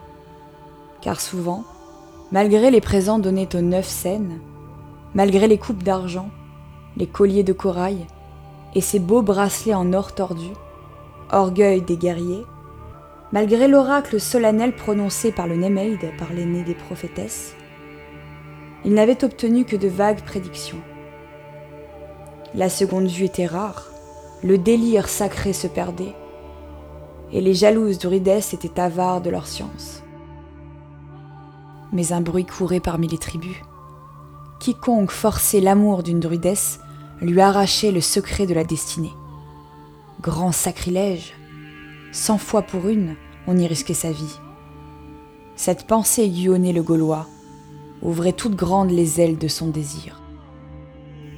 Car 1.01 1.21
souvent, 1.21 1.65
malgré 2.31 2.71
les 2.71 2.81
présents 2.81 3.19
donnés 3.19 3.49
aux 3.55 3.61
neuf 3.61 3.87
scènes, 3.87 4.41
malgré 5.15 5.49
les 5.49 5.59
coupes 5.59 5.83
d'argent, 5.83 6.31
les 6.97 7.07
colliers 7.07 7.43
de 7.43 7.53
corail 7.53 8.07
et 8.75 8.81
ces 8.81 8.99
beaux 8.99 9.23
bracelets 9.23 9.75
en 9.75 9.93
or 9.93 10.15
tordu, 10.15 10.51
orgueil 11.31 11.83
des 11.83 11.97
guerriers, 11.97 12.45
malgré 13.33 13.69
l'oracle 13.69 14.21
solennel 14.21 14.75
prononcé 14.75 15.33
par 15.33 15.47
le 15.47 15.57
Néméide 15.57 16.11
par 16.19 16.33
l'aîné 16.33 16.63
des 16.63 16.75
prophétesses, 16.75 17.55
il 18.85 18.95
n'avait 18.95 19.25
obtenu 19.25 19.65
que 19.65 19.77
de 19.77 19.89
vagues 19.89 20.23
prédictions. 20.23 20.81
La 22.55 22.69
seconde 22.69 23.07
vue 23.07 23.25
était 23.25 23.47
rare, 23.47 23.91
le 24.43 24.59
délire 24.59 25.09
sacré 25.09 25.53
se 25.53 25.67
perdait, 25.67 26.15
et 27.33 27.41
les 27.41 27.55
jalouses 27.55 27.99
druidesses 27.99 28.55
étaient 28.55 28.81
avares 28.81 29.21
de 29.21 29.31
leur 29.31 29.47
science. 29.47 30.03
Mais 31.93 32.13
un 32.13 32.21
bruit 32.21 32.45
courait 32.45 32.81
parmi 32.81 33.09
les 33.09 33.19
tribus. 33.19 33.57
Quiconque 34.61 35.11
forçait 35.11 35.61
l'amour 35.61 36.03
d'une 36.03 36.21
druidesse 36.21 36.81
lui 37.21 37.41
arrachait 37.41 37.93
le 37.93 38.01
secret 38.01 38.47
de 38.47 38.55
la 38.55 38.65
destinée. 38.65 39.13
Grand 40.21 40.53
sacrilège 40.53 41.35
Cent 42.13 42.39
fois 42.39 42.63
pour 42.63 42.89
une, 42.89 43.17
on 43.47 43.57
y 43.57 43.67
risquait 43.67 43.95
sa 43.95 44.13
vie. 44.13 44.39
Cette 45.57 45.87
pensée 45.87 46.23
aiguillonnait 46.23 46.73
le 46.73 46.83
Gaulois, 46.83 47.27
ouvrait 48.03 48.33
toutes 48.33 48.57
grandes 48.57 48.91
les 48.91 49.21
ailes 49.21 49.39
de 49.39 49.49
son 49.49 49.69
désir. 49.69 50.22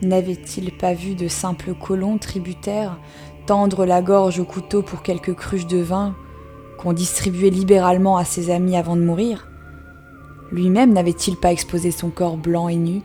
N'avait-il 0.02 0.76
pas 0.76 0.92
vu 0.92 1.14
de 1.14 1.28
simples 1.28 1.74
colons 1.74 2.18
tributaires 2.18 2.98
tendre 3.46 3.84
la 3.84 4.02
gorge 4.02 4.38
au 4.38 4.44
couteau 4.44 4.82
pour 4.82 5.02
quelques 5.02 5.34
cruches 5.34 5.66
de 5.66 5.78
vin 5.78 6.14
qu'on 6.78 6.92
distribuait 6.92 7.50
libéralement 7.50 8.16
à 8.16 8.24
ses 8.24 8.50
amis 8.50 8.76
avant 8.76 8.96
de 8.96 9.02
mourir? 9.02 9.48
Lui-même 10.50 10.92
n'avait-il 10.92 11.36
pas 11.36 11.52
exposé 11.52 11.90
son 11.90 12.10
corps 12.10 12.36
blanc 12.36 12.68
et 12.68 12.76
nu 12.76 13.02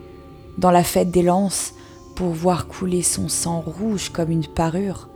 dans 0.57 0.71
la 0.71 0.83
fête 0.83 1.11
des 1.11 1.23
lances 1.23 1.73
pour 2.15 2.29
voir 2.29 2.67
couler 2.67 3.01
son 3.01 3.29
sang 3.29 3.63
rouge 3.65 4.09
comme 4.09 4.31
une 4.31 4.45
parure? 4.45 5.09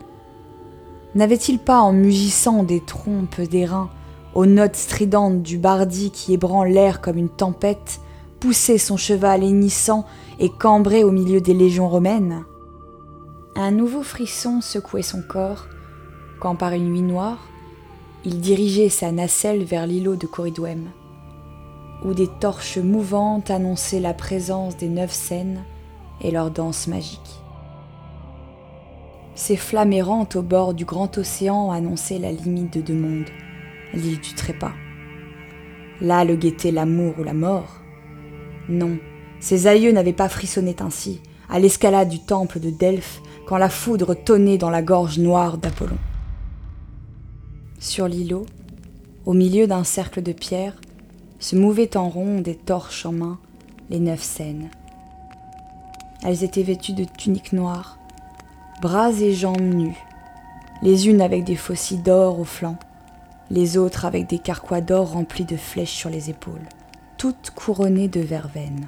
N'avait-il 1.16 1.60
pas, 1.60 1.80
en 1.80 1.94
mugissant 1.94 2.64
des 2.64 2.80
trompes 2.80 3.42
d'airain, 3.42 3.90
aux 4.34 4.46
notes 4.46 4.76
stridentes 4.76 5.44
du 5.44 5.58
bardi 5.58 6.12
qui 6.12 6.34
ébranle 6.34 6.70
l'air 6.70 7.02
comme 7.02 7.18
une 7.18 7.30
tempête, 7.30 8.00
poussé 8.40 8.78
son 8.78 8.98
cheval 8.98 9.44
hennissant 9.44 10.06
et 10.40 10.50
cambré 10.50 11.04
au 11.04 11.12
milieu 11.12 11.42
des 11.42 11.54
légions 11.54 11.90
romaines 11.90 12.44
Un 13.56 13.72
nouveau 13.72 14.04
frisson 14.04 14.62
secouait 14.62 15.02
son 15.02 15.22
corps 15.22 15.68
quand, 16.40 16.56
par 16.56 16.74
une 16.74 16.92
nuit 16.92 17.02
noire, 17.02 17.40
il 18.26 18.40
dirigeait 18.40 18.90
sa 18.90 19.12
nacelle 19.12 19.64
vers 19.64 19.88
l'îlot 19.88 20.16
de 20.16 20.28
Corridouem, 20.28 20.90
où 22.04 22.14
des 22.14 22.28
torches 22.40 22.78
mouvantes 22.78 23.50
annonçaient 23.50 24.00
la 24.00 24.14
présence 24.14 24.78
des 24.78 24.90
neuf 24.90 25.12
scènes 25.12 25.64
et 26.22 26.32
leur 26.32 26.52
danse 26.52 26.88
magique. 26.88 27.42
Ces 29.36 29.58
flammes 29.58 29.94
errantes 29.94 30.36
au 30.36 30.42
bord 30.42 30.74
du 30.74 30.86
grand 30.86 31.18
océan 31.18 31.72
annonçaient 31.72 32.20
la 32.20 32.32
limite 32.32 32.74
de 32.74 32.82
deux 32.82 32.94
mondes, 32.94 33.30
l'île 33.94 34.20
du 34.20 34.34
trépas. 34.36 34.74
Là 36.02 36.24
le 36.24 36.36
guettait 36.36 36.72
l'amour 36.72 37.16
ou 37.20 37.24
la 37.24 37.34
mort. 37.34 37.82
Non, 38.70 38.98
ses 39.44 39.68
aïeux 39.68 39.92
n'avaient 39.92 40.14
pas 40.14 40.30
frissonné 40.30 40.74
ainsi, 40.80 41.20
à 41.50 41.60
l'escalade 41.60 42.08
du 42.08 42.22
temple 42.22 42.62
de 42.62 42.70
Delphes, 42.70 43.22
quand 43.46 43.58
la 43.58 43.68
foudre 43.68 44.16
tonnait 44.16 44.58
dans 44.58 44.70
la 44.70 44.82
gorge 44.82 45.20
noire 45.20 45.58
d'Apollon. 45.58 45.98
Sur 47.78 48.08
l'îlot, 48.08 48.46
au 49.26 49.34
milieu 49.34 49.68
d'un 49.68 49.84
cercle 49.84 50.22
de 50.22 50.32
pierres, 50.32 50.80
se 51.40 51.58
mouvaient 51.58 51.98
en 51.98 52.08
rond 52.08 52.40
des 52.40 52.56
torches 52.56 53.06
en 53.06 53.12
main 53.12 53.38
les 53.90 54.00
neuf 54.00 54.22
scènes. 54.22 54.70
Elles 56.24 56.46
étaient 56.46 56.64
vêtues 56.64 56.94
de 56.94 57.04
tuniques 57.04 57.52
noires, 57.52 57.98
bras 58.82 59.12
et 59.12 59.34
jambes 59.34 59.60
nus, 59.60 59.98
les 60.82 61.10
unes 61.10 61.22
avec 61.22 61.44
des 61.44 61.58
faucilles 61.58 62.02
d'or 62.02 62.40
aux 62.40 62.46
flancs, 62.46 62.80
les 63.52 63.76
autres 63.76 64.06
avec 64.06 64.30
des 64.30 64.40
carquois 64.40 64.80
d'or 64.80 65.12
remplis 65.12 65.44
de 65.44 65.58
flèches 65.58 65.92
sur 65.92 66.10
les 66.10 66.30
épaules, 66.30 66.70
toutes 67.18 67.52
couronnées 67.54 68.08
de 68.08 68.22
verveine. 68.22 68.88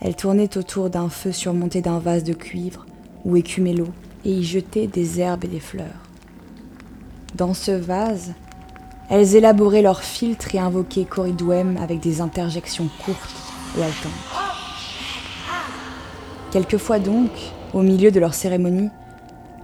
Elles 0.00 0.16
tournaient 0.16 0.56
autour 0.58 0.90
d'un 0.90 1.08
feu 1.08 1.32
surmonté 1.32 1.80
d'un 1.80 1.98
vase 1.98 2.24
de 2.24 2.32
cuivre 2.32 2.86
où 3.24 3.36
écumait 3.36 3.72
l'eau 3.72 3.88
et 4.24 4.32
y 4.32 4.44
jetaient 4.44 4.86
des 4.86 5.20
herbes 5.20 5.44
et 5.44 5.48
des 5.48 5.60
fleurs. 5.60 5.86
Dans 7.34 7.54
ce 7.54 7.72
vase, 7.72 8.32
elles 9.10 9.34
élaboraient 9.34 9.82
leurs 9.82 10.02
filtres 10.02 10.54
et 10.54 10.58
invoquaient 10.58 11.04
Corridouem 11.04 11.76
avec 11.76 12.00
des 12.00 12.20
interjections 12.20 12.88
courtes 13.04 13.34
et 13.78 13.82
haletantes. 13.82 14.12
Quelquefois 16.50 16.98
donc, 16.98 17.30
au 17.72 17.82
milieu 17.82 18.10
de 18.10 18.20
leur 18.20 18.34
cérémonie, 18.34 18.90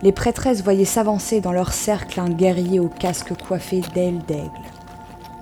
les 0.02 0.12
prêtresses 0.12 0.62
voyaient 0.64 0.84
s'avancer 0.84 1.40
dans 1.40 1.52
leur 1.52 1.72
cercle 1.72 2.18
un 2.18 2.30
guerrier 2.30 2.80
au 2.80 2.88
casque 2.88 3.32
coiffé 3.46 3.82
d'ailes 3.94 4.22
d'aigle. 4.26 4.50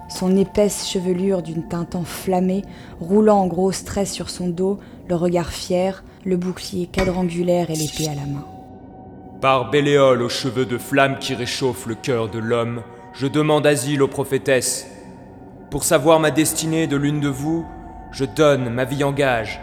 Son 0.08 0.36
épaisse 0.36 0.88
chevelure 0.88 1.42
d'une 1.42 1.68
teinte 1.68 1.94
enflammée, 1.94 2.64
roulant 2.98 3.40
en 3.40 3.46
grosse 3.46 3.84
tresse 3.84 4.12
sur 4.12 4.30
son 4.30 4.48
dos, 4.48 4.78
le 5.08 5.14
regard 5.14 5.50
fier, 5.50 6.02
le 6.24 6.36
bouclier 6.36 6.86
quadrangulaire 6.86 7.70
et 7.70 7.74
l'épée 7.74 8.08
à 8.08 8.14
la 8.14 8.26
main. 8.26 8.44
Par 9.40 9.70
Béléol 9.70 10.22
aux 10.22 10.28
cheveux 10.28 10.66
de 10.66 10.78
flamme 10.78 11.18
qui 11.18 11.34
réchauffent 11.34 11.86
le 11.86 11.94
cœur 11.94 12.28
de 12.28 12.38
l'homme, 12.38 12.82
je 13.12 13.26
demande 13.26 13.66
asile 13.66 14.02
aux 14.02 14.08
prophétesses. 14.08 14.86
Pour 15.70 15.84
savoir 15.84 16.18
ma 16.18 16.30
destinée 16.30 16.86
de 16.86 16.96
l'une 16.96 17.20
de 17.20 17.28
vous, 17.28 17.66
je 18.10 18.24
donne 18.24 18.70
ma 18.70 18.84
vie 18.84 19.04
en 19.04 19.12
gage. 19.12 19.60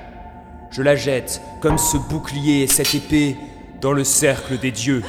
Je 0.69 0.81
la 0.81 0.95
jette, 0.95 1.41
comme 1.61 1.77
ce 1.77 1.97
bouclier 1.97 2.61
et 2.61 2.67
cette 2.67 2.93
épée, 2.93 3.35
dans 3.81 3.93
le 3.93 4.03
cercle 4.03 4.59
des 4.59 4.71
dieux. 4.71 5.03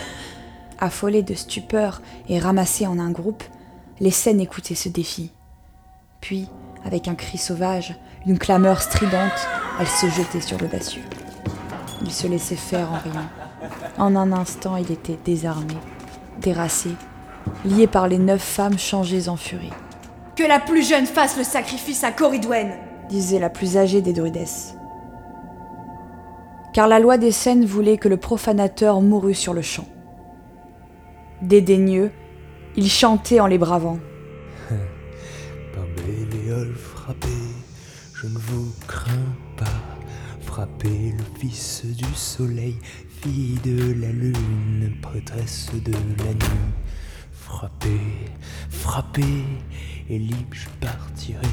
Affolées 0.79 1.23
de 1.23 1.35
stupeur 1.35 2.03
et 2.29 2.39
ramassées 2.39 2.87
en 2.87 2.99
un 2.99 3.11
groupe, 3.11 3.45
les 4.01 4.11
scènes 4.11 4.41
écoutaient 4.41 4.75
ce 4.75 4.89
défi. 4.89 5.33
Puis, 6.21 6.49
avec 6.85 7.09
un 7.09 7.15
cri 7.15 7.39
sauvage, 7.39 7.99
une 8.27 8.39
clameur 8.39 8.83
stridente, 8.83 9.49
elles 9.81 9.87
se 9.87 10.07
jetaient 10.09 10.41
sur 10.41 10.59
l'audacieux. 10.59 11.03
Il 12.03 12.13
se 12.13 12.27
laissait 12.27 12.57
faire 12.57 12.93
en 12.93 12.99
riant. 12.99 13.29
En 13.99 14.17
un 14.17 14.33
instant, 14.33 14.77
il 14.77 14.91
était 14.93 15.19
désarmé, 15.25 15.75
terrassé, 16.41 16.91
lié 17.65 17.87
par 17.87 18.09
les 18.09 18.19
neuf 18.19 18.43
femmes 18.43 18.79
changées 18.79 19.29
en 19.29 19.37
furie. 19.37 19.73
Que 20.35 20.45
la 20.45 20.61
plus 20.61 20.87
jeune 20.87 21.07
fasse 21.07 21.37
le 21.37 21.45
sacrifice 21.45 22.05
à 22.05 22.13
Corridwen 22.13 22.75
disait 23.09 23.39
la 23.39 23.51
plus 23.51 23.77
âgée 23.77 24.03
des 24.03 24.13
druidesses 24.13 24.77
car 26.77 26.89
la 26.89 26.99
loi 26.99 27.17
des 27.17 27.33
scènes 27.33 27.65
voulait 27.65 27.97
que 27.97 28.07
le 28.07 28.19
profanateur 28.19 29.01
mourût 29.01 29.33
sur 29.33 29.55
le 29.55 29.63
champ. 29.63 29.87
Dédaigneux, 31.41 32.13
il 32.77 32.91
chantait 32.91 33.41
en 33.41 33.47
les 33.47 33.59
bravant. 33.59 33.99
Par 34.69 35.85
Béléol 35.97 36.75
frappé, 36.75 37.29
je 38.15 38.27
ne 38.27 38.39
vous 38.39 38.73
crains 38.87 39.35
pas. 39.57 39.65
Frappez 40.41 41.13
le 41.17 41.41
fils 41.41 41.85
du 41.85 42.15
soleil, 42.15 42.77
fille 43.23 43.59
de 43.65 43.93
la 44.01 44.13
lune, 44.13 44.97
prêtresse 45.03 45.71
de 45.85 45.93
la 45.93 46.33
nuit. 46.33 46.73
Frappez, 47.33 48.01
frappez, 48.71 49.45
et 50.09 50.19
libre 50.19 50.53
je 50.53 50.69
partirai 50.81 51.47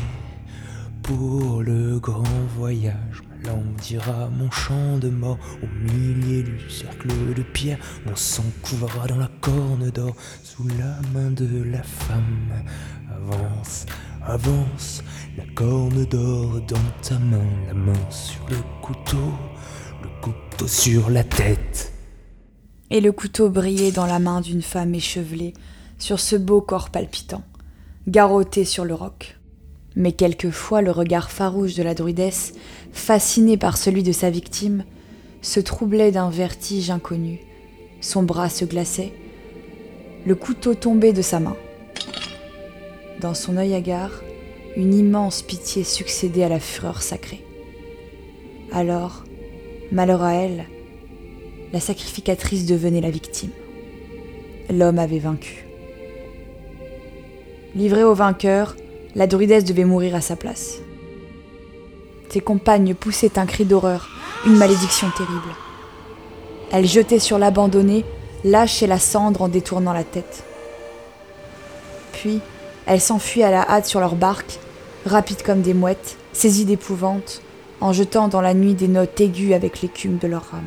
pour 1.04 1.62
le 1.62 2.00
grand 2.00 2.24
voyage. 2.64 3.22
Ma 3.28 3.50
langue 3.50 3.76
dira 3.82 4.30
mon 4.30 4.50
chant 4.50 4.98
de 4.98 5.10
mort 5.10 5.38
au 5.62 5.68
milieu 5.92 6.44
du 6.44 6.70
cercle 6.70 7.10
de 7.36 7.44
pierre. 7.44 7.78
Mon 8.06 8.16
sang 8.16 8.46
coulera 8.62 9.06
dans 9.06 9.18
la 9.18 9.30
corne 9.42 9.90
d'or 9.90 10.16
sous 10.44 10.66
la 10.80 11.02
main 11.14 11.30
de 11.32 11.62
la 11.64 11.84
femme. 11.84 12.64
Avance, 13.14 13.86
avance, 14.26 15.04
la 15.38 15.44
corne 15.56 16.06
d'or 16.06 16.62
dans 16.62 16.90
ta 17.02 17.20
main, 17.20 17.50
la 17.68 17.74
main 17.74 18.10
sur 18.10 18.48
le 18.48 18.56
couteau, 18.82 19.34
le 20.02 20.22
couteau 20.22 20.66
sur 20.66 21.10
la 21.10 21.26
tête. 21.26 21.92
Et 22.92 23.02
le 23.02 23.12
couteau 23.12 23.50
brillait 23.50 23.92
dans 23.92 24.06
la 24.06 24.20
main 24.20 24.40
d'une 24.40 24.62
femme 24.62 24.96
échevelée 24.96 25.54
sur 26.00 26.22
ce 26.22 26.38
beau 26.38 26.62
corps 26.62 26.92
palpitant, 26.92 27.44
garrotté 28.08 28.64
sur 28.64 28.86
le 28.86 28.94
roc. 28.94 29.38
Mais 29.96 30.12
quelquefois 30.12 30.82
le 30.82 30.92
regard 30.92 31.30
farouche 31.32 31.76
de 31.76 31.84
la 31.84 31.94
druidesse, 31.94 32.54
fasciné 32.92 33.58
par 33.58 33.78
celui 33.78 34.04
de 34.04 34.12
sa 34.12 34.30
victime, 34.30 34.84
se 35.42 35.60
troublait 35.60 36.12
d'un 36.12 36.30
vertige 36.30 36.90
inconnu. 36.90 37.40
Son 38.02 38.24
bras 38.24 38.50
se 38.50 38.66
glaçait, 38.66 39.14
le 40.26 40.36
couteau 40.36 40.74
tombait 40.74 41.14
de 41.14 41.22
sa 41.22 41.40
main. 41.40 41.56
Dans 43.20 43.34
son 43.34 43.58
œil 43.58 43.74
hagard, 43.74 44.12
une 44.76 44.94
immense 44.94 45.42
pitié 45.42 45.84
succédait 45.84 46.44
à 46.44 46.50
la 46.50 46.60
fureur 46.60 47.02
sacrée. 47.02 47.44
Alors, 48.72 49.24
malheur 49.92 50.24
à 50.24 50.34
elle, 50.34 50.66
la 51.74 51.80
sacrificatrice 51.80 52.66
devenait 52.66 53.02
la 53.02 53.12
victime. 53.12 53.52
L'homme 54.70 55.00
avait 55.00 55.20
vaincu. 55.20 55.66
Livrée 57.76 58.04
au 58.04 58.14
vainqueur, 58.14 58.76
la 59.16 59.28
druidesse 59.28 59.64
devait 59.64 59.86
mourir 59.86 60.16
à 60.16 60.22
sa 60.22 60.36
place. 60.36 60.80
Ses 62.30 62.42
compagnes 62.42 62.96
poussaient 62.96 63.38
un 63.38 63.46
cri 63.46 63.64
d'horreur, 63.64 64.10
une 64.46 64.58
malédiction 64.58 65.08
terrible. 65.16 65.54
Elle 66.72 66.88
jetait 66.88 67.20
sur 67.20 67.38
l'abandonné, 67.38 68.04
lâche 68.44 68.82
et 68.82 68.88
la 68.88 68.98
cendre 68.98 69.44
en 69.44 69.48
détournant 69.48 69.94
la 69.94 70.04
tête. 70.04 70.44
Puis, 72.14 72.40
elle 72.88 73.02
s'enfuit 73.02 73.44
à 73.44 73.52
la 73.52 73.62
hâte 73.62 73.86
sur 73.86 74.00
leur 74.00 74.16
barque, 74.16 74.60
rapide 75.06 75.44
comme 75.44 75.62
des 75.62 75.76
mouettes, 75.76 76.18
saisie 76.34 76.66
d'épouvante, 76.66 77.42
en 77.82 77.94
jetant 77.94 78.28
dans 78.28 78.42
la 78.42 78.56
nuit 78.56 78.74
des 78.74 78.88
notes 78.88 79.20
aiguës 79.22 79.54
avec 79.54 79.82
l'écume 79.82 80.18
de 80.18 80.28
leurs 80.28 80.50
rames. 80.50 80.64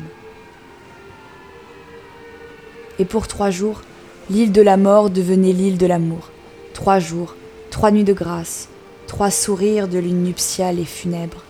Et 2.99 3.05
pour 3.05 3.27
trois 3.27 3.49
jours, 3.49 3.81
l'île 4.29 4.51
de 4.51 4.61
la 4.61 4.77
mort 4.77 5.09
devenait 5.09 5.51
l'île 5.51 5.77
de 5.77 5.85
l'amour. 5.85 6.29
Trois 6.73 6.99
jours, 6.99 7.35
trois 7.69 7.91
nuits 7.91 8.03
de 8.03 8.13
grâce, 8.13 8.69
trois 9.07 9.31
sourires 9.31 9.87
de 9.87 9.99
lune 9.99 10.23
nuptiale 10.23 10.79
et 10.79 10.85
funèbre. 10.85 11.43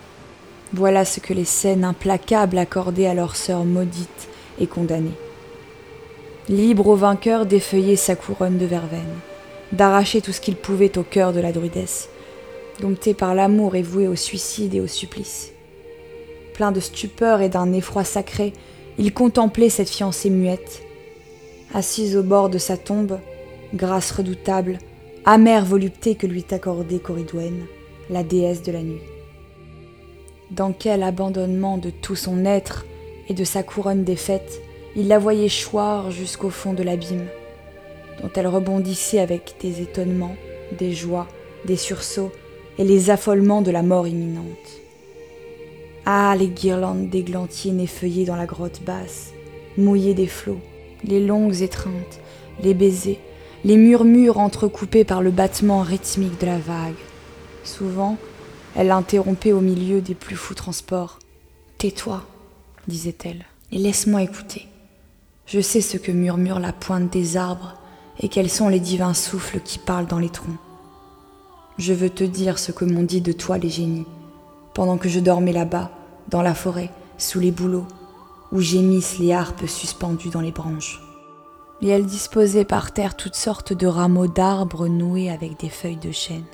Voilà 0.74 1.05
ce 1.05 1.19
que 1.19 1.33
les 1.33 1.45
scènes 1.45 1.83
implacables 1.83 2.57
accordaient 2.57 3.07
à 3.07 3.13
leur 3.13 3.36
sœur 3.36 3.63
maudite 3.63 4.27
et 4.59 4.67
condamnée. 4.67 5.17
Libre 6.50 6.88
au 6.88 6.95
vainqueur 6.95 7.45
d'effeuiller 7.45 7.95
sa 7.95 8.15
couronne 8.15 8.57
de 8.57 8.65
verveine, 8.65 9.19
d'arracher 9.71 10.21
tout 10.21 10.31
ce 10.31 10.41
qu'il 10.41 10.55
pouvait 10.55 10.97
au 10.97 11.03
cœur 11.03 11.33
de 11.33 11.39
la 11.39 11.51
druidesse, 11.51 12.09
dompté 12.79 13.13
par 13.13 13.36
l'amour 13.36 13.75
et 13.75 13.81
voué 13.81 14.07
au 14.07 14.15
suicide 14.15 14.75
et 14.75 14.81
au 14.81 14.88
supplice. 14.88 15.51
Plein 16.53 16.71
de 16.71 16.79
stupeur 16.79 17.41
et 17.41 17.50
d'un 17.50 17.71
effroi 17.74 18.03
sacré, 18.03 18.53
il 18.97 19.13
contemplait 19.13 19.69
cette 19.69 19.89
fiancée 19.89 20.29
muette. 20.29 20.81
Assise 21.74 22.17
au 22.17 22.24
bord 22.24 22.50
de 22.50 22.57
sa 22.57 22.77
tombe, 22.77 23.19
grâce 23.74 24.12
redoutable, 24.12 24.79
amère 25.29 25.65
volupté 25.65 26.15
que 26.15 26.25
lui 26.25 26.46
accordait 26.51 27.00
Coridwen, 27.00 27.65
la 28.10 28.24
déesse 28.24 28.63
de 28.63 28.72
la 28.72 28.81
nuit. 28.81 29.01
Dans 30.51 30.72
quel 30.72 31.03
abandonnement 31.03 31.77
de 31.77 31.90
tout 31.90 32.16
son 32.16 32.46
être 32.46 32.85
et 33.27 33.33
de 33.33 33.44
sa 33.44 33.61
couronne 33.61 34.05
défaite, 34.05 34.61
il 34.96 35.09
la 35.09 35.20
voyait 35.20 35.50
choir 35.50 36.11
jusqu'au 36.11 36.50
fond 36.50 36.72
de 36.72 36.81
l'abîme, 36.81 37.27
dont 38.22 38.29
elle 38.37 38.48
rebondissait 38.48 39.20
avec 39.20 39.55
des 39.59 39.81
étonnements, 39.81 40.37
des 40.79 40.94
joies, 40.94 41.27
des 41.66 41.75
sursauts 41.75 42.31
et 42.77 42.85
les 42.85 43.09
affolements 43.09 43.61
de 43.61 43.72
la 43.72 43.83
mort 43.83 44.07
imminente. 44.07 44.46
Ah, 46.05 46.37
les 46.40 46.48
guirlandes 46.48 47.09
d'églantines 47.09 47.81
effeuillées 47.81 48.24
dans 48.24 48.37
la 48.37 48.46
grotte 48.46 48.81
basse, 48.81 49.33
mouillées 49.77 50.13
des 50.13 50.27
flots, 50.27 50.61
les 51.03 51.20
longues 51.20 51.61
étreintes, 51.61 52.22
les 52.63 52.74
baisers, 52.74 53.20
les 53.68 53.75
murmures 53.75 54.40
entrecoupés 54.40 55.03
par 55.03 55.22
le 55.22 55.30
battement 55.30 55.82
rythmique 55.82 56.40
de 56.40 56.46
la 56.46 56.58
vague. 56.58 56.96
Souvent, 57.66 58.16
elle 58.77 58.88
l'interrompait 58.88 59.51
au 59.51 59.60
milieu 59.60 60.00
des 60.00 60.16
plus 60.16 60.38
fous 60.38 60.53
transports. 60.53 61.20
Tais-toi, 61.77 62.24
disait-elle, 62.88 63.44
et 63.74 63.77
laisse-moi 63.77 64.24
écouter. 64.24 64.68
Je 65.48 65.60
sais 65.60 65.82
ce 65.82 65.98
que 65.98 66.14
murmure 66.14 66.62
la 66.62 66.72
pointe 66.72 67.12
des 67.12 67.36
arbres 67.36 67.75
et 68.22 68.30
quels 68.30 68.50
sont 68.50 68.70
les 68.70 68.80
divins 68.80 69.14
souffles 69.14 69.60
qui 69.60 69.80
parlent 69.80 70.08
dans 70.08 70.20
les 70.20 70.30
troncs. 70.30 70.56
Je 71.77 71.92
veux 71.92 72.10
te 72.10 72.24
dire 72.24 72.60
ce 72.60 72.72
que 72.72 72.86
m'ont 72.86 73.03
dit 73.03 73.20
de 73.20 73.34
toi 73.34 73.58
les 73.58 73.70
génies, 73.70 74.08
pendant 74.75 74.98
que 74.98 75.10
je 75.10 75.20
dormais 75.20 75.51
là-bas, 75.51 75.92
dans 76.30 76.42
la 76.42 76.56
forêt, 76.56 76.90
sous 77.18 77.42
les 77.42 77.51
bouleaux, 77.51 77.88
où 78.53 78.62
gémissent 78.62 79.20
les 79.20 79.34
harpes 79.34 79.68
suspendues 79.68 80.30
dans 80.30 80.40
les 80.40 80.53
branches 80.53 81.01
et 81.81 81.90
elle 81.90 82.05
disposait 82.05 82.66
par 82.66 82.92
terre 82.92 83.16
toutes 83.16 83.35
sortes 83.35 83.74
de 83.74 83.87
rameaux 83.87 84.27
d'arbres 84.27 84.87
noués 84.87 85.29
avec 85.29 85.59
des 85.59 85.70
feuilles 85.70 85.98
de 85.98 86.11
chêne. 86.11 86.46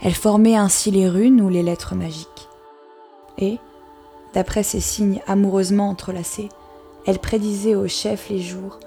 Elle 0.00 0.14
formait 0.14 0.56
ainsi 0.56 0.90
les 0.90 1.08
runes 1.08 1.40
ou 1.40 1.48
les 1.48 1.62
lettres 1.62 1.94
magiques. 1.94 2.48
Et, 3.38 3.58
d'après 4.34 4.62
ces 4.62 4.80
signes 4.80 5.22
amoureusement 5.26 5.88
entrelacés, 5.88 6.48
elle 7.06 7.18
prédisait 7.18 7.74
au 7.74 7.88
chef 7.88 8.28
les 8.28 8.40
jours, 8.40 8.78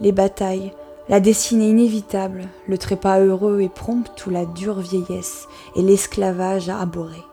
les 0.00 0.12
batailles, 0.12 0.72
la 1.08 1.20
destinée 1.20 1.68
inévitable, 1.68 2.48
le 2.68 2.78
trépas 2.78 3.20
heureux 3.20 3.60
et 3.60 3.68
prompt 3.68 4.26
ou 4.26 4.30
la 4.30 4.46
dure 4.46 4.78
vieillesse 4.78 5.48
et 5.74 5.82
l'esclavage 5.82 6.68
à 6.68 6.80
abhorrer. 6.80 7.24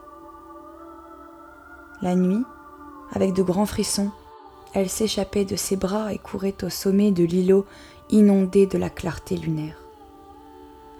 La 2.01 2.15
nuit, 2.15 2.43
avec 3.13 3.33
de 3.33 3.43
grands 3.43 3.65
frissons, 3.65 4.11
elle 4.73 4.89
s'échappait 4.89 5.45
de 5.45 5.55
ses 5.55 5.75
bras 5.75 6.13
et 6.13 6.17
courait 6.17 6.63
au 6.63 6.69
sommet 6.69 7.11
de 7.11 7.23
l'îlot 7.23 7.65
inondé 8.09 8.65
de 8.65 8.77
la 8.77 8.89
clarté 8.89 9.35
lunaire. 9.35 9.77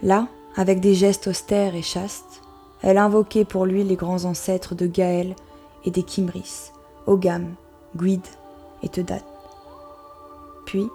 Là, 0.01 0.27
avec 0.55 0.79
des 0.79 0.95
gestes 0.95 1.27
austères 1.27 1.75
et 1.75 1.82
chastes, 1.82 2.41
elle 2.82 2.97
invoquait 2.97 3.45
pour 3.45 3.65
lui 3.65 3.84
les 3.84 3.95
grands 3.95 4.25
ancêtres 4.25 4.75
de 4.75 4.88
Gaël 4.88 5.36
et 5.86 5.91
des 5.91 6.03
Kimris, 6.03 6.71
Ogam, 7.08 7.53
Guide 7.95 8.27
et 8.84 8.89
Tedat. 8.89 9.23
Puis, 10.65 10.88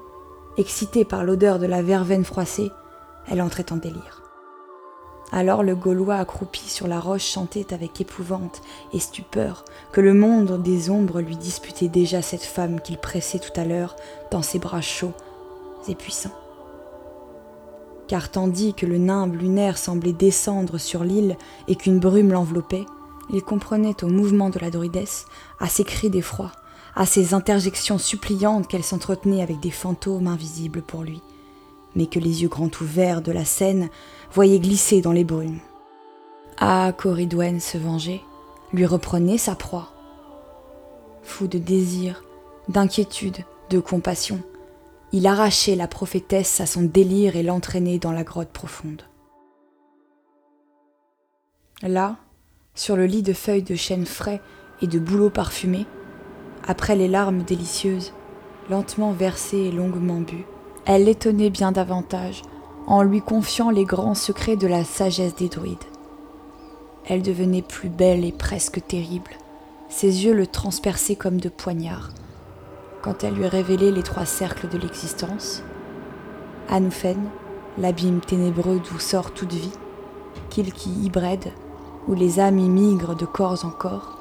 excitée 0.56 1.04
par 1.04 1.24
l'odeur 1.24 1.58
de 1.58 1.66
la 1.66 1.82
verveine 1.82 2.24
froissée, 2.24 2.70
elle 3.28 3.42
entrait 3.42 3.72
en 3.72 3.76
délire. 3.76 4.23
Alors 5.32 5.62
le 5.62 5.74
Gaulois 5.74 6.16
accroupi 6.16 6.68
sur 6.68 6.86
la 6.86 7.00
roche 7.00 7.26
chantait 7.26 7.74
avec 7.74 8.00
épouvante 8.00 8.62
et 8.92 9.00
stupeur 9.00 9.64
que 9.92 10.00
le 10.00 10.14
monde 10.14 10.62
des 10.62 10.90
ombres 10.90 11.20
lui 11.20 11.36
disputait 11.36 11.88
déjà 11.88 12.22
cette 12.22 12.44
femme 12.44 12.80
qu'il 12.80 12.98
pressait 12.98 13.40
tout 13.40 13.58
à 13.58 13.64
l'heure 13.64 13.96
dans 14.30 14.42
ses 14.42 14.58
bras 14.58 14.80
chauds 14.80 15.14
et 15.88 15.94
puissants. 15.94 16.34
Car 18.06 18.30
tandis 18.30 18.74
que 18.74 18.86
le 18.86 18.98
nimbe 18.98 19.34
lunaire 19.34 19.78
semblait 19.78 20.12
descendre 20.12 20.78
sur 20.78 21.04
l'île 21.04 21.36
et 21.68 21.74
qu'une 21.74 21.98
brume 21.98 22.32
l'enveloppait, 22.32 22.86
il 23.32 23.42
comprenait 23.42 24.04
au 24.04 24.08
mouvement 24.08 24.50
de 24.50 24.58
la 24.58 24.70
druidesse, 24.70 25.24
à 25.58 25.68
ses 25.68 25.84
cris 25.84 26.10
d'effroi, 26.10 26.52
à 26.94 27.06
ses 27.06 27.32
interjections 27.34 27.98
suppliantes 27.98 28.68
qu'elle 28.68 28.84
s'entretenait 28.84 29.42
avec 29.42 29.58
des 29.60 29.70
fantômes 29.70 30.26
invisibles 30.26 30.82
pour 30.82 31.02
lui, 31.02 31.22
mais 31.94 32.06
que 32.06 32.18
les 32.18 32.42
yeux 32.42 32.48
grands 32.48 32.70
ouverts 32.80 33.22
de 33.22 33.32
la 33.32 33.44
scène 33.44 33.88
voyaient 34.32 34.58
glisser 34.58 35.00
dans 35.00 35.12
les 35.12 35.24
brumes. 35.24 35.60
Ah, 36.58 36.92
Coridwen 36.96 37.60
se 37.60 37.78
vengeait, 37.78 38.20
lui 38.72 38.86
reprenait 38.86 39.38
sa 39.38 39.54
proie. 39.54 39.88
Fou 41.22 41.46
de 41.46 41.58
désir, 41.58 42.22
d'inquiétude, 42.68 43.38
de 43.70 43.80
compassion, 43.80 44.40
il 45.12 45.26
arrachait 45.26 45.76
la 45.76 45.86
prophétesse 45.86 46.60
à 46.60 46.66
son 46.66 46.82
délire 46.82 47.36
et 47.36 47.42
l'entraînait 47.42 47.98
dans 47.98 48.12
la 48.12 48.24
grotte 48.24 48.48
profonde. 48.48 49.02
Là, 51.82 52.16
sur 52.74 52.96
le 52.96 53.06
lit 53.06 53.22
de 53.22 53.32
feuilles 53.32 53.62
de 53.62 53.76
chêne 53.76 54.06
frais 54.06 54.40
et 54.82 54.86
de 54.86 54.98
bouleaux 54.98 55.30
parfumés, 55.30 55.86
après 56.66 56.96
les 56.96 57.08
larmes 57.08 57.42
délicieuses, 57.42 58.12
lentement 58.70 59.12
versées 59.12 59.58
et 59.58 59.70
longuement 59.70 60.20
bues, 60.20 60.46
elle 60.86 61.04
l'étonnait 61.04 61.50
bien 61.50 61.72
davantage 61.72 62.42
en 62.86 63.02
lui 63.02 63.22
confiant 63.22 63.70
les 63.70 63.84
grands 63.84 64.14
secrets 64.14 64.56
de 64.56 64.66
la 64.66 64.84
sagesse 64.84 65.34
des 65.34 65.48
druides. 65.48 65.78
Elle 67.06 67.22
devenait 67.22 67.62
plus 67.62 67.88
belle 67.88 68.24
et 68.24 68.32
presque 68.32 68.86
terrible. 68.86 69.30
Ses 69.88 70.24
yeux 70.24 70.34
le 70.34 70.46
transperçaient 70.46 71.16
comme 71.16 71.40
de 71.40 71.48
poignards. 71.48 72.10
Quand 73.02 73.24
elle 73.24 73.34
lui 73.34 73.46
révélait 73.46 73.90
les 73.90 74.02
trois 74.02 74.26
cercles 74.26 74.68
de 74.68 74.78
l'existence, 74.78 75.62
Anoufen, 76.70 77.18
l'abîme 77.78 78.20
ténébreux 78.20 78.80
d'où 78.80 78.98
sort 78.98 79.32
toute 79.32 79.52
vie, 79.52 79.72
y 80.56 81.10
brède, 81.10 81.52
où 82.08 82.14
les 82.14 82.40
âmes 82.40 82.58
y 82.58 82.68
migrent 82.68 83.16
de 83.16 83.26
corps 83.26 83.64
en 83.64 83.70
corps, 83.70 84.18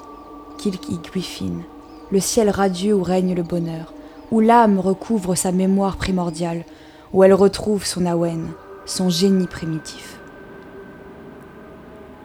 qu'il 0.58 0.78
qui 0.78 0.98
griffine, 0.98 1.62
le 2.10 2.20
ciel 2.20 2.50
radieux 2.50 2.94
où 2.94 3.02
règne 3.02 3.34
le 3.34 3.42
bonheur, 3.42 3.93
où 4.30 4.40
l'âme 4.40 4.78
recouvre 4.78 5.34
sa 5.34 5.52
mémoire 5.52 5.96
primordiale, 5.96 6.64
où 7.12 7.24
elle 7.24 7.34
retrouve 7.34 7.84
son 7.84 8.06
awen, 8.06 8.48
son 8.86 9.08
génie 9.08 9.46
primitif. 9.46 10.18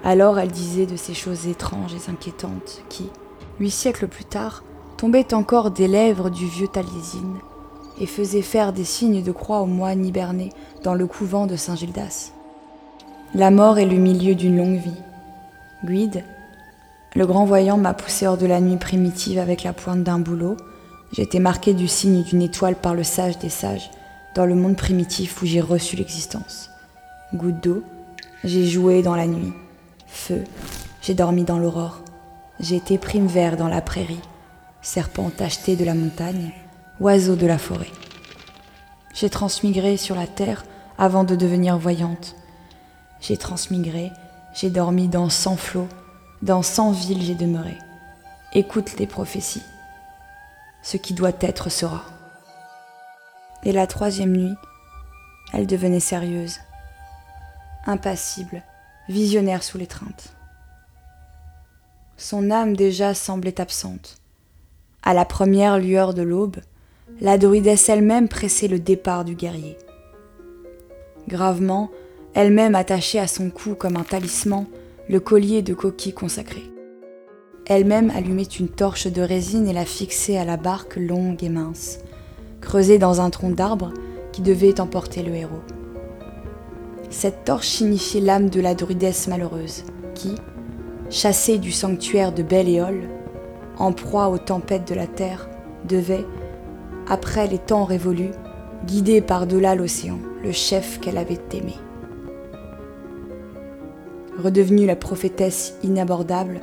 Alors 0.04 0.40
elle 0.40 0.52
disait 0.52 0.86
de 0.86 0.96
ces 0.96 1.14
choses 1.14 1.48
étranges 1.48 1.94
et 1.94 2.10
inquiétantes 2.10 2.84
qui, 2.90 3.10
huit 3.60 3.72
siècles 3.72 4.08
plus 4.08 4.26
tard, 4.26 4.64
tombaient 4.98 5.34
encore 5.34 5.72
des 5.72 5.88
lèvres 5.88 6.30
du 6.30 6.46
vieux 6.46 6.68
Taliesin 6.68 7.36
et 8.00 8.06
faisaient 8.06 8.42
faire 8.42 8.74
des 8.74 8.86
signes 8.86 9.24
de 9.24 9.32
croix 9.32 9.62
aux 9.62 9.66
moines 9.66 10.06
hibernés 10.06 10.52
dans 10.84 10.94
le 10.94 11.06
couvent 11.06 11.48
de 11.48 11.56
Saint-Gildas. 11.56 12.32
La 13.36 13.52
mort 13.52 13.78
est 13.78 13.86
le 13.86 13.98
milieu 13.98 14.36
d'une 14.36 14.58
longue 14.58 14.80
vie. 14.80 15.02
Guide, 15.86 16.24
le 17.16 17.26
grand 17.26 17.46
voyant 17.46 17.78
m'a 17.78 17.94
poussé 17.94 18.28
hors 18.28 18.38
de 18.38 18.46
la 18.46 18.62
nuit 18.62 18.78
primitive 18.78 19.40
avec 19.40 19.64
la 19.64 19.74
pointe 19.74 20.04
d'un 20.04 20.20
boulot. 20.20 20.58
J'ai 21.12 21.24
été 21.24 21.40
marqué 21.40 21.74
du 21.74 21.88
signe 21.88 22.24
d'une 22.24 22.42
étoile 22.42 22.76
par 22.76 22.94
le 22.94 23.04
sage 23.04 23.40
des 23.40 23.50
sages 23.50 23.90
dans 24.36 24.46
le 24.46 24.56
monde 24.56 24.76
primitif 24.76 25.42
où 25.42 25.46
j'ai 25.46 25.62
reçu 25.62 25.96
l'existence. 25.96 26.70
Goutte 27.34 27.64
d'eau, 27.64 27.84
j'ai 28.44 28.68
joué 28.68 29.02
dans 29.02 29.16
la 29.16 29.28
nuit. 29.28 29.54
Feu, 30.08 30.44
j'ai 31.02 31.14
dormi 31.14 31.44
dans 31.44 31.58
l'aurore. 31.58 32.02
J'ai 32.60 32.76
été 32.76 32.98
prime 32.98 33.28
vert 33.28 33.58
dans 33.58 33.68
la 33.68 33.82
prairie, 33.82 34.20
serpent 34.82 35.30
tacheté 35.30 35.76
de 35.76 35.86
la 35.86 35.96
montagne, 35.96 36.52
oiseau 37.00 37.36
de 37.36 37.48
la 37.48 37.58
forêt. 37.58 37.92
J'ai 39.14 39.30
transmigré 39.30 39.98
sur 39.98 40.16
la 40.16 40.28
terre 40.28 40.64
avant 40.98 41.24
de 41.24 41.36
devenir 41.36 41.78
voyante. 41.78 42.36
J'ai 43.20 43.38
transmigré, 43.38 44.12
j'ai 44.54 44.70
dormi 44.70 45.08
dans 45.08 45.30
cent 45.30 45.56
flots, 45.56 45.88
dans 46.42 46.62
cent 46.62 46.92
villes 46.92 47.24
j'ai 47.24 47.36
demeuré. 47.36 47.78
Écoute 48.54 48.98
les 49.00 49.08
prophéties. 49.08 49.64
Ce 50.82 50.98
qui 50.98 51.14
doit 51.14 51.34
être 51.42 51.70
sera. 51.70 52.04
Et 53.64 53.72
la 53.72 53.88
troisième 53.88 54.36
nuit, 54.36 54.56
elle 55.54 55.68
devenait 55.68 56.00
sérieuse, 56.00 56.60
impassible, 57.86 58.64
visionnaire 59.10 59.64
sous 59.64 59.78
l'étreinte. 59.78 60.34
Son 62.18 62.52
âme 62.52 62.76
déjà 62.76 63.14
semblait 63.14 63.60
absente. 63.60 64.18
À 65.04 65.14
la 65.14 65.26
première 65.26 65.80
lueur 65.80 66.14
de 66.14 66.22
l'aube, 66.22 66.58
la 67.22 67.38
druidesse 67.38 67.90
elle-même 67.90 68.28
pressait 68.28 68.68
le 68.68 68.80
départ 68.80 69.26
du 69.26 69.36
guerrier. 69.36 69.78
Gravement, 71.28 71.90
elle-même 72.34 72.76
attachait 72.76 73.20
à 73.20 73.28
son 73.28 73.50
cou 73.50 73.76
comme 73.76 73.98
un 73.98 74.04
talisman 74.04 74.66
le 75.10 75.20
collier 75.20 75.62
de 75.62 75.74
coquilles 75.74 76.14
consacrées. 76.14 76.70
Elle-même 77.70 78.12
allumait 78.16 78.42
une 78.42 78.68
torche 78.68 79.06
de 79.06 79.22
résine 79.22 79.68
et 79.68 79.74
la 79.74 79.86
fixait 79.86 80.40
à 80.40 80.44
la 80.44 80.58
barque 80.58 80.96
longue 80.96 81.44
et 81.44 81.50
mince, 81.50 82.00
creusée 82.62 82.98
dans 82.98 83.22
un 83.22 83.30
tronc 83.30 83.52
d'arbre 83.52 83.94
qui 84.32 84.42
devait 84.42 84.82
emporter 84.82 85.22
le 85.22 85.36
héros. 85.36 85.62
Cette 87.12 87.44
torche 87.46 87.68
signifiait 87.68 88.22
l'âme 88.22 88.50
de 88.50 88.60
la 88.60 88.74
druidesse 88.74 89.28
malheureuse, 89.28 89.84
qui, 90.16 90.34
chassée 91.12 91.60
du 91.60 91.72
sanctuaire 91.72 92.32
de 92.32 92.42
Béléol, 92.42 93.04
en 93.78 93.94
proie 93.94 94.30
aux 94.30 94.40
tempêtes 94.40 94.88
de 94.88 94.96
la 94.96 95.06
terre, 95.08 95.48
devait, 95.88 96.26
après 97.08 97.46
les 97.46 97.60
temps 97.60 97.86
révolus, 97.86 98.32
guider 98.88 99.22
par-delà 99.22 99.76
l'océan 99.76 100.18
le 100.44 100.52
chef 100.52 101.00
qu'elle 101.00 101.20
avait 101.20 101.38
aimé. 101.54 101.76
Redevenue 104.44 104.88
la 104.88 104.96
prophétesse 104.96 105.76
inabordable, 105.84 106.62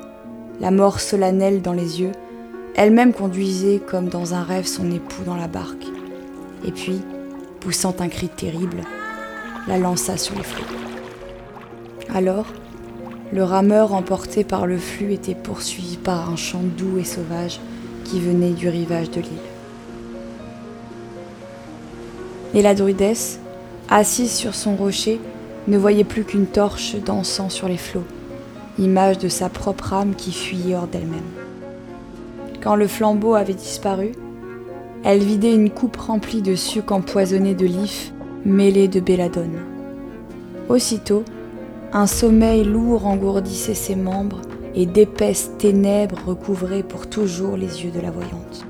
la 0.61 0.71
mort 0.71 1.01
solennelle 1.01 1.63
dans 1.63 1.73
les 1.73 2.01
yeux, 2.01 2.13
elle-même 2.75 3.13
conduisait 3.13 3.81
comme 3.85 4.09
dans 4.09 4.35
un 4.35 4.43
rêve 4.43 4.67
son 4.67 4.91
époux 4.91 5.23
dans 5.25 5.37
la 5.37 5.49
barque, 5.49 5.87
et 6.67 6.73
puis, 6.73 7.01
poussant 7.61 7.95
un 8.01 8.09
cri 8.09 8.29
terrible, 8.29 8.83
la 9.69 9.79
lança 9.79 10.17
sur 10.17 10.35
les 10.37 10.43
flots. 10.43 10.65
Alors, 12.15 12.47
le 13.33 13.43
rameur 13.43 13.93
emporté 13.93 14.45
par 14.45 14.67
le 14.67 14.79
flux 14.79 15.13
était 15.13 15.35
poursuivi 15.35 15.97
par 15.97 16.31
un 16.31 16.37
chant 16.37 16.63
doux 16.63 16.99
et 16.99 17.05
sauvage 17.05 17.61
qui 18.05 18.21
venait 18.21 18.53
du 18.53 18.69
rivage 18.69 19.11
de 19.11 19.21
l'île. 19.21 19.33
Et 22.55 22.63
la 22.63 22.75
druidesse, 22.75 23.41
assise 23.89 24.33
sur 24.33 24.55
son 24.55 24.77
rocher, 24.77 25.21
ne 25.67 25.77
voyait 25.77 26.05
plus 26.05 26.25
qu'une 26.25 26.47
torche 26.47 26.95
dansant 26.95 27.49
sur 27.49 27.69
les 27.69 27.77
flots, 27.77 28.05
image 28.79 29.19
de 29.19 29.29
sa 29.29 29.49
propre 29.49 29.93
âme 29.93 30.15
qui 30.15 30.33
fuyait 30.33 30.77
hors 30.77 30.87
d'elle-même. 30.87 31.21
Quand 32.63 32.77
le 32.77 32.87
flambeau 32.87 33.35
avait 33.35 33.55
disparu, 33.55 34.13
elle 35.05 35.21
vidait 35.21 35.55
une 35.55 35.71
coupe 35.71 35.97
remplie 35.97 36.43
de 36.43 36.55
sucre 36.55 36.93
empoisonné 36.93 37.55
de 37.55 37.67
lif 37.67 38.13
mêlé 38.45 38.89
de 38.89 39.01
belladone. 39.01 39.59
Aussitôt, 40.69 41.25
un 41.93 42.07
sommeil 42.07 42.65
lourd 42.65 43.07
engourdissait 43.07 43.75
ses 43.75 43.97
membres 43.97 44.41
et 44.75 44.87
d'épaisses 44.87 45.53
ténèbres 45.59 46.19
recouvraient 46.27 46.83
pour 46.83 47.09
toujours 47.09 47.57
les 47.57 47.85
yeux 47.85 47.91
de 47.91 48.01
la 48.01 48.11
voyante. 48.11 48.67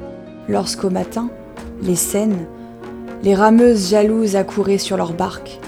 Lorsqu'au 0.48 0.90
matin, 0.90 1.30
les 1.82 1.96
scènes, 1.96 2.46
les 3.22 3.34
rameuses 3.34 3.90
jalouses 3.90 4.36
accouraient 4.36 4.78
sur 4.78 4.96
leur 4.96 5.12
barque, 5.12 5.58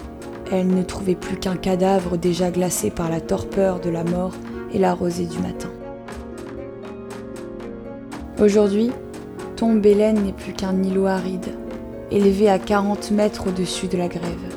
elles 0.50 0.66
ne 0.66 0.82
trouvaient 0.82 1.14
plus 1.14 1.36
qu'un 1.36 1.56
cadavre 1.56 2.16
déjà 2.16 2.50
glacé 2.50 2.90
par 2.90 3.10
la 3.10 3.20
torpeur 3.20 3.80
de 3.80 3.90
la 3.90 4.04
mort 4.04 4.32
et 4.72 4.78
la 4.78 4.94
rosée 4.94 5.26
du 5.26 5.38
matin. 5.38 5.70
Aujourd'hui, 8.40 8.90
Tombe 9.56 9.84
Hélène 9.84 10.22
n'est 10.22 10.32
plus 10.32 10.52
qu'un 10.52 10.82
îlot 10.82 11.06
aride, 11.06 11.48
élevé 12.10 12.48
à 12.48 12.58
40 12.58 13.10
mètres 13.10 13.48
au-dessus 13.48 13.88
de 13.88 13.98
la 13.98 14.08
grève. 14.08 14.54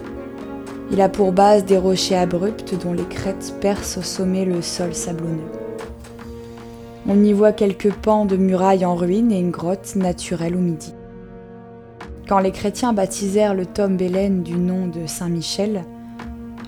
Il 0.91 1.01
a 1.01 1.09
pour 1.09 1.31
base 1.31 1.65
des 1.65 1.77
rochers 1.77 2.17
abrupts 2.17 2.75
dont 2.83 2.93
les 2.93 3.05
crêtes 3.05 3.55
percent 3.61 3.99
au 3.99 4.03
sommet 4.03 4.45
le 4.45 4.61
sol 4.61 4.93
sablonneux. 4.93 5.51
On 7.07 7.23
y 7.23 7.33
voit 7.33 7.53
quelques 7.53 7.91
pans 7.91 8.25
de 8.25 8.37
murailles 8.37 8.85
en 8.85 8.95
ruine 8.95 9.31
et 9.31 9.39
une 9.39 9.51
grotte 9.51 9.95
naturelle 9.95 10.55
au 10.55 10.59
midi. 10.59 10.93
Quand 12.31 12.39
les 12.39 12.53
chrétiens 12.53 12.93
baptisèrent 12.93 13.53
le 13.53 13.65
tombe 13.65 14.01
Hélène 14.01 14.41
du 14.41 14.55
nom 14.55 14.87
de 14.87 15.05
Saint 15.05 15.27
Michel, 15.27 15.83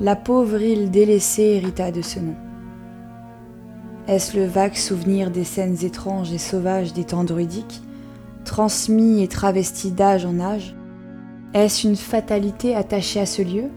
la 0.02 0.18
pauvre 0.18 0.62
île 0.62 0.92
délaissée 0.92 1.62
hérita 1.64 1.90
de 1.90 2.02
ce 2.02 2.20
nom. 2.20 2.36
Est-ce 4.10 4.36
le 4.36 4.46
vague 4.46 4.76
souvenir 4.76 5.32
des 5.32 5.46
scènes 5.46 5.78
étranges 5.82 6.34
et 6.34 6.38
sauvages 6.38 6.92
des 6.92 7.06
temps 7.06 7.24
druidiques, 7.24 7.82
transmis 8.44 9.24
et 9.24 9.30
travestis 9.30 9.94
d'âge 9.94 10.26
en 10.26 10.42
âge? 10.42 10.76
Est-ce 11.54 11.88
une 11.88 11.96
fatalité 11.96 12.76
attachée 12.76 13.22
à 13.22 13.26
ce 13.26 13.42
lieu? 13.42 13.70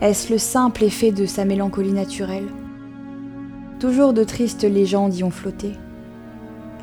Est-ce 0.00 0.32
le 0.32 0.38
simple 0.38 0.82
effet 0.82 1.12
de 1.12 1.26
sa 1.26 1.44
mélancolie 1.44 1.92
naturelle? 1.92 2.48
Toujours 3.78 4.12
de 4.12 4.24
tristes 4.24 4.64
légendes 4.64 5.14
y 5.14 5.22
ont 5.22 5.30
flotté. 5.30 5.74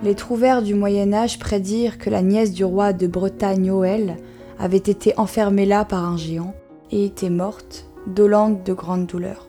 Les 0.02 0.16
trouvères 0.16 0.62
du 0.62 0.76
Moyen 0.76 1.12
Âge 1.12 1.40
prédirent 1.40 1.98
que 1.98 2.10
la 2.10 2.22
nièce 2.22 2.54
du 2.54 2.64
roi 2.64 2.94
de 2.94 3.06
Bretagne 3.06 3.70
Oel 3.70 4.16
avait 4.58 4.78
été 4.78 5.14
enfermée 5.18 5.66
là 5.66 5.84
par 5.84 6.06
un 6.06 6.16
géant 6.16 6.54
et 6.90 7.04
était 7.04 7.30
morte, 7.30 7.86
dolente 8.08 8.66
de 8.66 8.74
grandes 8.74 9.08
douleurs. 9.08 9.48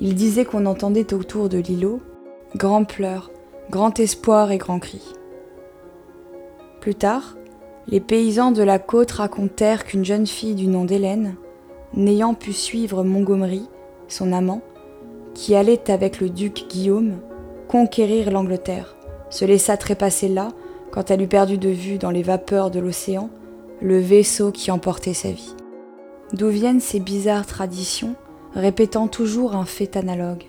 Il 0.00 0.14
disait 0.14 0.44
qu'on 0.44 0.66
entendait 0.66 1.14
autour 1.14 1.48
de 1.48 1.58
l'îlot 1.58 2.00
grands 2.54 2.84
pleurs, 2.84 3.30
grand 3.70 3.98
espoir 3.98 4.50
et 4.50 4.58
grands 4.58 4.78
cris. 4.78 5.14
Plus 6.80 6.94
tard, 6.94 7.36
les 7.88 8.00
paysans 8.00 8.52
de 8.52 8.62
la 8.62 8.78
côte 8.78 9.12
racontèrent 9.12 9.84
qu'une 9.84 10.04
jeune 10.04 10.26
fille 10.26 10.54
du 10.54 10.66
nom 10.66 10.84
d'Hélène, 10.84 11.36
n'ayant 11.94 12.34
pu 12.34 12.52
suivre 12.52 13.04
Montgomery, 13.04 13.62
son 14.08 14.32
amant, 14.32 14.60
qui 15.32 15.54
allait 15.54 15.90
avec 15.90 16.20
le 16.20 16.28
duc 16.28 16.66
Guillaume, 16.68 17.20
conquérir 17.72 18.30
l'Angleterre, 18.30 18.94
se 19.30 19.46
laissa 19.46 19.78
trépasser 19.78 20.28
là 20.28 20.50
quand 20.90 21.10
elle 21.10 21.22
eut 21.22 21.26
perdu 21.26 21.56
de 21.56 21.70
vue 21.70 21.96
dans 21.96 22.10
les 22.10 22.22
vapeurs 22.22 22.70
de 22.70 22.78
l'océan 22.78 23.30
le 23.80 23.98
vaisseau 23.98 24.52
qui 24.52 24.70
emportait 24.70 25.14
sa 25.14 25.30
vie. 25.30 25.54
D'où 26.34 26.48
viennent 26.48 26.80
ces 26.80 27.00
bizarres 27.00 27.46
traditions 27.46 28.14
répétant 28.54 29.08
toujours 29.08 29.56
un 29.56 29.64
fait 29.64 29.96
analogue? 29.96 30.42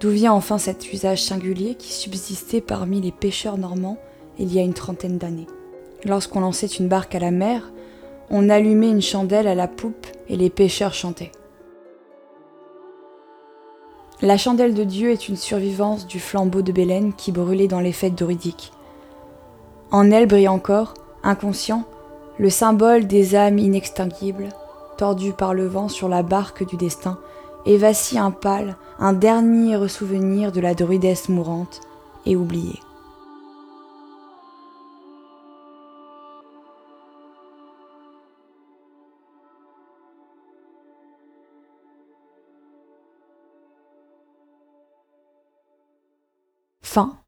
D'où 0.00 0.10
vient 0.10 0.34
enfin 0.34 0.58
cet 0.58 0.92
usage 0.92 1.22
singulier 1.22 1.76
qui 1.76 1.94
subsistait 1.94 2.60
parmi 2.60 3.00
les 3.00 3.10
pêcheurs 3.10 3.56
normands 3.56 3.96
il 4.38 4.52
y 4.52 4.58
a 4.58 4.62
une 4.62 4.74
trentaine 4.74 5.16
d'années? 5.16 5.46
Lorsqu'on 6.04 6.40
lançait 6.40 6.66
une 6.66 6.88
barque 6.88 7.14
à 7.14 7.20
la 7.20 7.30
mer, 7.30 7.72
on 8.28 8.50
allumait 8.50 8.90
une 8.90 9.00
chandelle 9.00 9.48
à 9.48 9.54
la 9.54 9.66
poupe 9.66 10.08
et 10.28 10.36
les 10.36 10.50
pêcheurs 10.50 10.92
chantaient. 10.92 11.32
La 14.20 14.36
chandelle 14.36 14.74
de 14.74 14.82
Dieu 14.82 15.12
est 15.12 15.28
une 15.28 15.36
survivance 15.36 16.08
du 16.08 16.18
flambeau 16.18 16.60
de 16.60 16.72
Bélène 16.72 17.12
qui 17.12 17.30
brûlait 17.30 17.68
dans 17.68 17.78
les 17.78 17.92
fêtes 17.92 18.16
druidiques. 18.16 18.72
En 19.92 20.10
elle 20.10 20.26
brille 20.26 20.48
encore, 20.48 20.94
inconscient, 21.22 21.84
le 22.36 22.50
symbole 22.50 23.06
des 23.06 23.36
âmes 23.36 23.60
inextinguibles, 23.60 24.48
tordues 24.96 25.34
par 25.34 25.54
le 25.54 25.68
vent 25.68 25.88
sur 25.88 26.08
la 26.08 26.24
barque 26.24 26.66
du 26.66 26.76
destin, 26.76 27.16
et 27.64 27.76
vacille 27.76 28.18
un 28.18 28.32
pâle, 28.32 28.76
un 28.98 29.12
dernier 29.12 29.76
ressouvenir 29.76 30.50
de 30.50 30.60
la 30.60 30.74
druidesse 30.74 31.28
mourante 31.28 31.80
et 32.26 32.34
oubliée. 32.34 32.80
Fin. 46.88 47.27